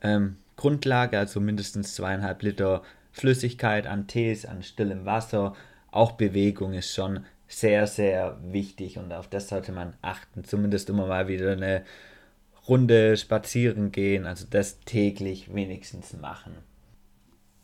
ähm, 0.02 0.38
Grundlage, 0.62 1.18
also 1.18 1.40
mindestens 1.40 1.96
zweieinhalb 1.96 2.44
Liter 2.44 2.84
Flüssigkeit 3.12 3.88
an 3.88 4.06
Tees, 4.06 4.46
an 4.46 4.62
stillem 4.62 5.06
Wasser. 5.08 5.56
Auch 5.90 6.12
Bewegung 6.12 6.74
ist 6.74 6.94
schon 6.94 7.26
sehr, 7.48 7.88
sehr 7.88 8.38
wichtig 8.44 9.00
und 9.00 9.12
auf 9.12 9.28
das 9.28 9.50
sollte 9.50 9.72
man 9.72 9.96
achten. 10.04 10.44
Zumindest 10.44 10.88
immer 10.92 11.08
mal 11.08 11.28
wieder 11.28 11.54
eine 11.54 11.84
Runde 12.68 13.18
spazieren 13.18 13.92
gehen, 13.92 14.28
also 14.28 14.46
das 14.48 14.80
täglich 14.82 15.52
wenigstens 15.52 16.14
machen. 16.14 16.54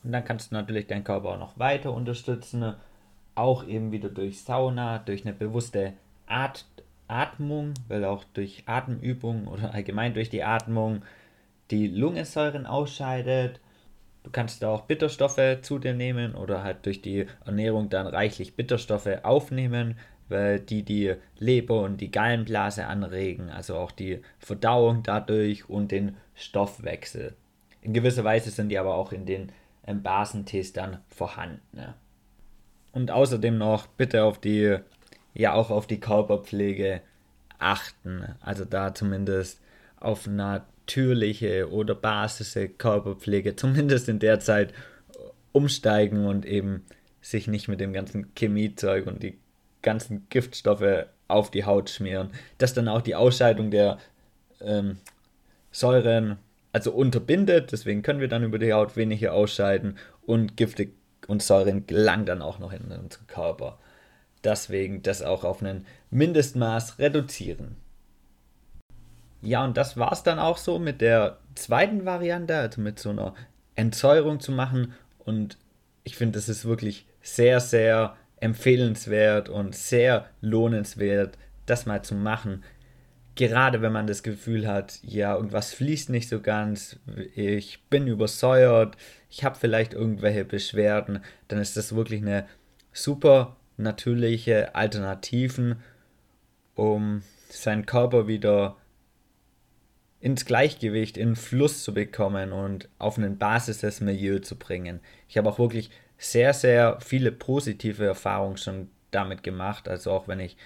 Und 0.03 0.11
dann 0.11 0.25
kannst 0.25 0.51
du 0.51 0.55
natürlich 0.55 0.87
deinen 0.87 1.03
Körper 1.03 1.29
auch 1.29 1.39
noch 1.39 1.59
weiter 1.59 1.93
unterstützen, 1.93 2.73
auch 3.35 3.67
eben 3.67 3.91
wieder 3.91 4.09
durch 4.09 4.41
Sauna, 4.41 4.97
durch 4.97 5.23
eine 5.23 5.35
bewusste 5.35 5.93
At 6.25 6.65
Atmung, 7.07 7.75
weil 7.87 8.03
auch 8.05 8.23
durch 8.33 8.63
Atemübungen 8.65 9.47
oder 9.47 9.75
allgemein 9.75 10.15
durch 10.15 10.31
die 10.31 10.43
Atmung 10.43 11.03
die 11.71 11.87
Lungensäuren 11.87 12.65
ausscheidet. 12.65 13.59
Du 14.23 14.31
kannst 14.31 14.61
da 14.61 14.69
auch 14.69 14.81
Bitterstoffe 14.81 15.61
zu 15.61 15.79
dir 15.79 15.93
nehmen 15.93 16.35
oder 16.35 16.63
halt 16.63 16.85
durch 16.85 17.01
die 17.01 17.25
Ernährung 17.45 17.89
dann 17.89 18.07
reichlich 18.07 18.55
Bitterstoffe 18.55 19.23
aufnehmen, 19.23 19.97
weil 20.29 20.59
die 20.59 20.83
die 20.83 21.15
Leber 21.37 21.81
und 21.81 22.01
die 22.01 22.11
Gallenblase 22.11 22.85
anregen, 22.87 23.49
also 23.49 23.77
auch 23.77 23.91
die 23.91 24.21
Verdauung 24.39 25.03
dadurch 25.03 25.69
und 25.69 25.91
den 25.91 26.17
Stoffwechsel. 26.35 27.35
In 27.81 27.93
gewisser 27.93 28.23
Weise 28.25 28.49
sind 28.49 28.69
die 28.69 28.77
aber 28.77 28.95
auch 28.95 29.13
in 29.13 29.25
den 29.25 29.51
im 29.85 30.03
Basentest 30.03 30.77
dann 30.77 30.99
vorhanden. 31.07 31.61
Ne? 31.71 31.95
Und 32.91 33.09
außerdem 33.09 33.57
noch 33.57 33.87
bitte 33.87 34.23
auf 34.23 34.39
die, 34.39 34.77
ja 35.33 35.53
auch 35.53 35.71
auf 35.71 35.87
die 35.87 35.99
Körperpflege 35.99 37.01
achten. 37.57 38.35
Also 38.41 38.65
da 38.65 38.93
zumindest 38.93 39.61
auf 39.99 40.27
natürliche 40.87 41.69
oder 41.69 41.95
basische 41.95 42.69
Körperpflege, 42.69 43.55
zumindest 43.57 44.07
in 44.09 44.19
der 44.19 44.39
Zeit 44.39 44.73
umsteigen 45.51 46.25
und 46.25 46.45
eben 46.45 46.85
sich 47.21 47.47
nicht 47.47 47.67
mit 47.67 47.79
dem 47.79 47.93
ganzen 47.93 48.31
Chemiezeug 48.35 49.05
und 49.07 49.21
die 49.21 49.37
ganzen 49.81 50.27
Giftstoffe 50.29 51.07
auf 51.27 51.51
die 51.51 51.65
Haut 51.65 51.89
schmieren. 51.89 52.29
Dass 52.57 52.73
dann 52.73 52.87
auch 52.87 53.01
die 53.01 53.15
Ausscheidung 53.15 53.69
der 53.69 53.97
ähm, 54.61 54.97
Säuren 55.71 56.37
also 56.71 56.91
unterbindet, 56.91 57.71
deswegen 57.71 58.01
können 58.01 58.19
wir 58.19 58.27
dann 58.27 58.43
über 58.43 58.59
die 58.59 58.71
Haut 58.71 58.95
weniger 58.95 59.33
ausscheiden 59.33 59.97
und 60.25 60.55
Gifte 60.55 60.89
und 61.27 61.41
Säuren 61.41 61.85
gelangen 61.87 62.25
dann 62.25 62.41
auch 62.41 62.59
noch 62.59 62.71
in 62.71 62.81
unseren 62.83 63.27
Körper. 63.27 63.77
Deswegen 64.43 65.01
das 65.01 65.21
auch 65.21 65.43
auf 65.43 65.61
ein 65.61 65.85
Mindestmaß 66.11 66.99
reduzieren. 66.99 67.75
Ja, 69.41 69.63
und 69.63 69.77
das 69.77 69.97
war 69.97 70.11
es 70.11 70.23
dann 70.23 70.39
auch 70.39 70.57
so 70.57 70.79
mit 70.79 71.01
der 71.01 71.37
zweiten 71.55 72.05
Variante, 72.05 72.55
also 72.55 72.81
mit 72.81 72.99
so 72.99 73.11
einer 73.11 73.33
Entsäuerung 73.75 74.39
zu 74.39 74.51
machen. 74.51 74.93
Und 75.19 75.57
ich 76.03 76.15
finde, 76.15 76.39
das 76.39 76.49
ist 76.49 76.65
wirklich 76.65 77.05
sehr, 77.21 77.59
sehr 77.59 78.15
empfehlenswert 78.39 79.49
und 79.49 79.75
sehr 79.75 80.25
lohnenswert, 80.41 81.37
das 81.65 81.85
mal 81.85 82.03
zu 82.03 82.15
machen 82.15 82.63
gerade 83.37 83.81
wenn 83.81 83.93
man 83.93 84.07
das 84.07 84.23
Gefühl 84.23 84.67
hat, 84.67 84.99
ja, 85.03 85.35
irgendwas 85.35 85.73
fließt 85.73 86.09
nicht 86.09 86.27
so 86.27 86.41
ganz, 86.41 86.99
ich 87.35 87.83
bin 87.89 88.07
übersäuert, 88.07 88.97
ich 89.29 89.45
habe 89.45 89.55
vielleicht 89.55 89.93
irgendwelche 89.93 90.43
Beschwerden, 90.43 91.19
dann 91.47 91.59
ist 91.59 91.77
das 91.77 91.95
wirklich 91.95 92.21
eine 92.21 92.47
super 92.91 93.55
natürliche 93.77 94.75
Alternativen, 94.75 95.77
um 96.75 97.21
seinen 97.49 97.85
Körper 97.85 98.27
wieder 98.27 98.75
ins 100.19 100.45
Gleichgewicht, 100.45 101.17
in 101.17 101.35
Fluss 101.35 101.83
zu 101.83 101.93
bekommen 101.93 102.51
und 102.51 102.89
auf 102.97 103.17
einen 103.17 103.37
Basis 103.37 103.79
des 103.79 104.01
Milieu 104.01 104.39
zu 104.39 104.55
bringen. 104.55 104.99
Ich 105.29 105.37
habe 105.37 105.49
auch 105.49 105.59
wirklich 105.59 105.91
sehr, 106.17 106.53
sehr 106.53 106.99
viele 107.01 107.31
positive 107.31 108.05
Erfahrungen 108.05 108.57
schon 108.57 108.89
damit 109.11 109.43
gemacht. 109.43 109.87
Also 109.87 110.11
auch 110.11 110.27
wenn 110.27 110.39
ich 110.39 110.57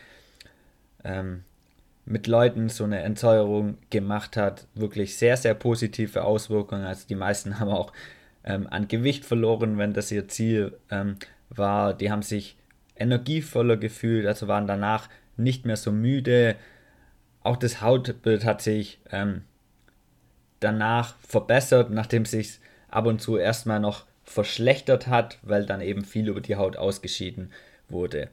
ähm, 1.03 1.43
mit 2.05 2.27
Leuten 2.27 2.69
so 2.69 2.83
eine 2.83 3.01
Entsäuerung 3.01 3.77
gemacht 3.89 4.37
hat, 4.37 4.67
wirklich 4.73 5.17
sehr, 5.17 5.37
sehr 5.37 5.53
positive 5.53 6.23
Auswirkungen. 6.23 6.85
Also 6.85 7.07
die 7.07 7.15
meisten 7.15 7.59
haben 7.59 7.71
auch 7.71 7.91
ähm, 8.43 8.67
an 8.69 8.87
Gewicht 8.87 9.25
verloren, 9.25 9.77
wenn 9.77 9.93
das 9.93 10.11
ihr 10.11 10.27
Ziel 10.27 10.77
ähm, 10.89 11.17
war. 11.49 11.93
Die 11.93 12.11
haben 12.11 12.21
sich 12.23 12.57
energievoller 12.95 13.77
gefühlt, 13.77 14.25
also 14.25 14.47
waren 14.47 14.67
danach 14.67 15.09
nicht 15.37 15.65
mehr 15.65 15.77
so 15.77 15.91
müde. 15.91 16.55
Auch 17.43 17.57
das 17.57 17.81
Hautbild 17.81 18.45
hat 18.45 18.61
sich 18.61 18.99
ähm, 19.11 19.43
danach 20.59 21.15
verbessert, 21.27 21.89
nachdem 21.89 22.25
sich 22.25 22.59
ab 22.89 23.05
und 23.05 23.21
zu 23.21 23.37
erstmal 23.37 23.79
noch 23.79 24.05
verschlechtert 24.23 25.07
hat, 25.07 25.39
weil 25.41 25.65
dann 25.65 25.81
eben 25.81 26.05
viel 26.05 26.27
über 26.27 26.41
die 26.41 26.55
Haut 26.55 26.77
ausgeschieden 26.77 27.51
wurde. 27.89 28.29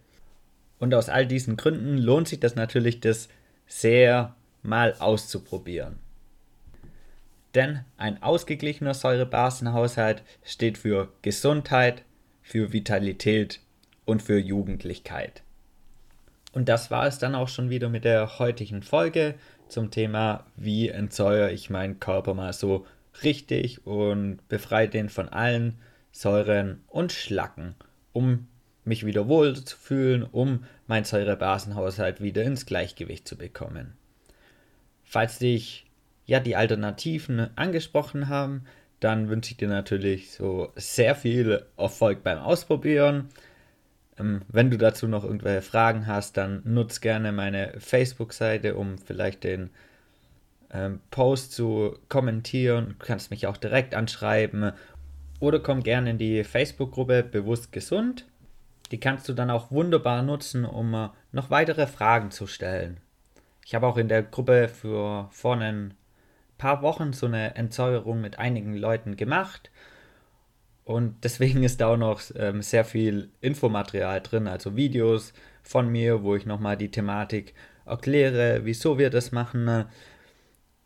Und 0.79 0.95
aus 0.95 1.09
all 1.09 1.27
diesen 1.27 1.57
Gründen 1.57 1.99
lohnt 1.99 2.29
sich 2.29 2.39
das 2.39 2.55
natürlich, 2.55 3.01
das 3.01 3.29
sehr 3.67 4.37
mal 4.63 4.95
auszuprobieren. 4.99 5.99
Denn 7.55 7.81
ein 7.97 8.23
ausgeglichener 8.23 8.95
Säurebasenhaushalt 8.95 10.23
steht 10.45 10.79
für 10.79 11.13
Gesundheit, 11.23 12.05
für 12.43 12.73
Vitalität 12.73 13.61
und 14.05 14.23
für 14.23 14.39
Jugendlichkeit. 14.39 15.43
Und 16.53 16.69
das 16.69 16.91
war 16.91 17.07
es 17.07 17.19
dann 17.19 17.35
auch 17.35 17.49
schon 17.49 17.71
wieder 17.71 17.89
mit 17.89 18.05
der 18.05 18.39
heutigen 18.39 18.83
Folge 18.83 19.35
zum 19.69 19.91
Thema, 19.91 20.47
wie 20.57 20.89
entsäuere 20.89 21.53
ich 21.53 21.71
meinen 21.71 22.01
Körper 22.01 22.35
mal 22.35 22.53
so 22.53 22.87
richtig 23.23 23.87
und 23.87 24.39
befreie 24.49 24.89
den 24.89 25.09
von 25.09 25.29
allen 25.29 25.79
Säuren 26.13 26.83
und 26.89 27.13
Schlacken, 27.13 27.75
um 28.13 28.49
mich 28.85 29.05
wieder 29.05 29.29
wohl 29.29 29.55
zu 29.55 29.77
fühlen, 29.77 30.23
um 30.23 30.65
mein 30.87 31.05
Säurebasenhaushalt 31.05 32.21
wieder 32.23 32.43
ins 32.43 32.67
Gleichgewicht 32.67 33.29
zu 33.29 33.37
bekommen. 33.37 33.93
Falls 35.05 35.39
dich 35.39 35.87
ja 36.27 36.41
die 36.41 36.57
Alternativen 36.57 37.49
angesprochen 37.57 38.29
haben, 38.29 38.65
dann 39.01 39.29
wünsche 39.29 39.53
ich 39.53 39.57
dir 39.57 39.69
natürlich 39.69 40.33
so 40.33 40.73
sehr 40.75 41.15
viel 41.15 41.65
Erfolg 41.77 42.23
beim 42.23 42.39
Ausprobieren. 42.39 43.29
Ähm, 44.19 44.43
wenn 44.49 44.71
du 44.71 44.79
dazu 44.79 45.09
noch 45.09 45.25
irgendwelche 45.25 45.63
Fragen 45.63 46.07
hast, 46.07 46.37
dann 46.37 46.63
nutz 46.65 47.01
gerne 47.01 47.33
meine 47.33 47.75
Facebook-Seite, 47.79 48.75
um 48.75 48.99
vielleicht 48.99 49.45
den 49.45 49.71
ähm, 50.71 51.01
Post 51.11 51.53
zu 51.53 51.97
kommentieren. 52.09 52.97
Du 52.99 53.07
kannst 53.07 53.31
mich 53.31 53.47
auch 53.47 53.57
direkt 53.57 53.95
anschreiben 53.95 54.73
oder 55.41 55.61
komm 55.61 55.83
gerne 55.83 56.11
in 56.11 56.19
die 56.19 56.45
Facebook-Gruppe 56.45 57.23
Bewusst 57.23 57.73
Gesund. 57.73 58.27
Die 58.91 59.01
kannst 59.01 59.29
du 59.29 59.35
dann 59.35 59.51
auch 59.51 59.71
wunderbar 59.71 60.23
nutzen, 60.23 60.65
um 60.65 60.95
äh, 60.95 61.09
noch 61.33 61.51
weitere 61.51 61.87
Fragen 61.87 62.31
zu 62.31 62.47
stellen. 62.47 62.99
Ich 63.65 63.75
habe 63.75 63.87
auch 63.87 63.99
in 63.99 64.09
der 64.09 64.23
Gruppe 64.23 64.69
für 64.69 65.29
vor 65.31 65.57
ein 65.57 65.95
paar 66.57 66.83
Wochen 66.83 67.13
so 67.13 67.27
eine 67.27 67.55
Entsäuerung 67.55 68.21
mit 68.21 68.39
einigen 68.39 68.75
Leuten 68.75 69.17
gemacht. 69.17 69.71
Und 70.89 71.23
deswegen 71.23 71.65
ist 71.65 71.83
da 71.83 71.89
auch 71.89 71.99
noch 71.99 72.23
ähm, 72.35 72.63
sehr 72.63 72.83
viel 72.83 73.29
Infomaterial 73.43 74.23
drin, 74.23 74.49
also 74.49 74.75
Videos 74.75 75.35
von 75.63 75.91
mir, 75.93 76.23
wo 76.23 76.35
ich 76.35 76.47
nochmal 76.47 76.79
die 76.79 76.91
Thematik 76.91 77.53
erkläre, 77.85 78.65
wieso 78.65 78.97
wir 78.97 79.11
das 79.11 79.31
machen. 79.31 79.85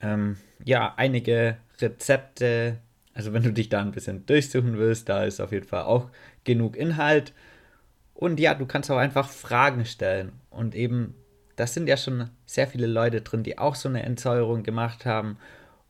Ähm, 0.00 0.38
ja, 0.64 0.92
einige 0.96 1.58
Rezepte. 1.80 2.78
Also 3.14 3.32
wenn 3.32 3.44
du 3.44 3.52
dich 3.52 3.68
da 3.68 3.80
ein 3.80 3.92
bisschen 3.92 4.26
durchsuchen 4.26 4.76
willst, 4.76 5.08
da 5.08 5.22
ist 5.22 5.38
auf 5.38 5.52
jeden 5.52 5.68
Fall 5.68 5.84
auch 5.84 6.10
genug 6.42 6.76
Inhalt. 6.76 7.32
Und 8.12 8.40
ja, 8.40 8.54
du 8.54 8.66
kannst 8.66 8.90
auch 8.90 8.98
einfach 8.98 9.28
Fragen 9.28 9.84
stellen. 9.84 10.32
Und 10.50 10.74
eben, 10.74 11.14
da 11.54 11.68
sind 11.68 11.86
ja 11.86 11.96
schon 11.96 12.28
sehr 12.44 12.66
viele 12.66 12.88
Leute 12.88 13.20
drin, 13.20 13.44
die 13.44 13.56
auch 13.56 13.76
so 13.76 13.88
eine 13.88 14.02
Entsäuerung 14.02 14.64
gemacht 14.64 15.06
haben 15.06 15.38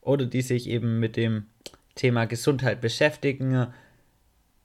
oder 0.03 0.27
die 0.27 0.43
sich 0.43 0.69
eben 0.69 1.01
mit 1.01 1.17
dem 1.17 1.47
Thema 1.95 2.27
Gesundheit 2.27 2.83
beschäftigen. 2.83 3.73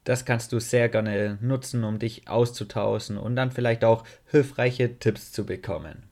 Das 0.07 0.23
kannst 0.23 0.53
du 0.53 0.61
sehr 0.61 0.87
gerne 0.87 1.37
nutzen, 1.41 1.83
um 1.83 1.99
dich 1.99 2.29
auszutauschen 2.29 3.17
und 3.17 3.35
dann 3.35 3.51
vielleicht 3.51 3.83
auch 3.83 4.05
hilfreiche 4.27 4.99
Tipps 4.99 5.33
zu 5.33 5.45
bekommen. 5.45 6.03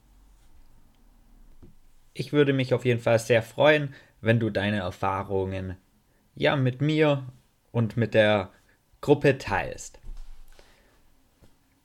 Ich 2.12 2.30
würde 2.34 2.52
mich 2.52 2.74
auf 2.74 2.84
jeden 2.84 3.00
Fall 3.00 3.18
sehr 3.18 3.40
freuen, 3.40 3.94
wenn 4.20 4.38
du 4.38 4.50
deine 4.50 4.80
Erfahrungen 4.80 5.78
ja 6.34 6.56
mit 6.56 6.82
mir 6.82 7.24
und 7.72 7.96
mit 7.96 8.12
der 8.12 8.50
Gruppe 9.00 9.38
teilst. 9.38 9.98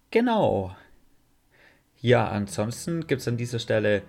Genau. 0.09 0.75
Ja, 2.01 2.27
ansonsten 2.27 3.07
gibt 3.07 3.21
es 3.21 3.27
an 3.29 3.37
dieser 3.37 3.59
Stelle 3.59 4.01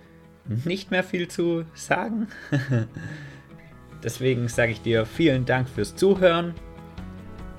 nicht 0.65 0.91
mehr 0.91 1.05
viel 1.05 1.29
zu 1.29 1.63
sagen. 1.73 2.27
Deswegen 4.03 4.49
sage 4.49 4.73
ich 4.73 4.81
dir 4.81 5.05
vielen 5.05 5.45
Dank 5.45 5.69
fürs 5.69 5.95
Zuhören 5.95 6.53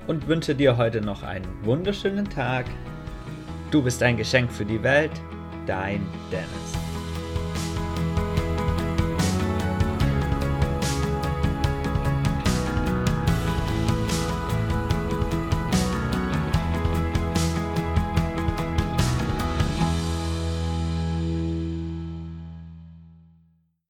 und 0.07 0.27
wünsche 0.27 0.55
dir 0.55 0.77
heute 0.77 1.01
noch 1.01 1.23
einen 1.23 1.47
wunderschönen 1.63 2.29
Tag. 2.29 2.65
Du 3.71 3.81
bist 3.81 4.01
ein 4.03 4.17
Geschenk 4.17 4.51
für 4.51 4.65
die 4.65 4.81
Welt, 4.83 5.11
dein 5.65 6.05
Dennis. 6.31 6.84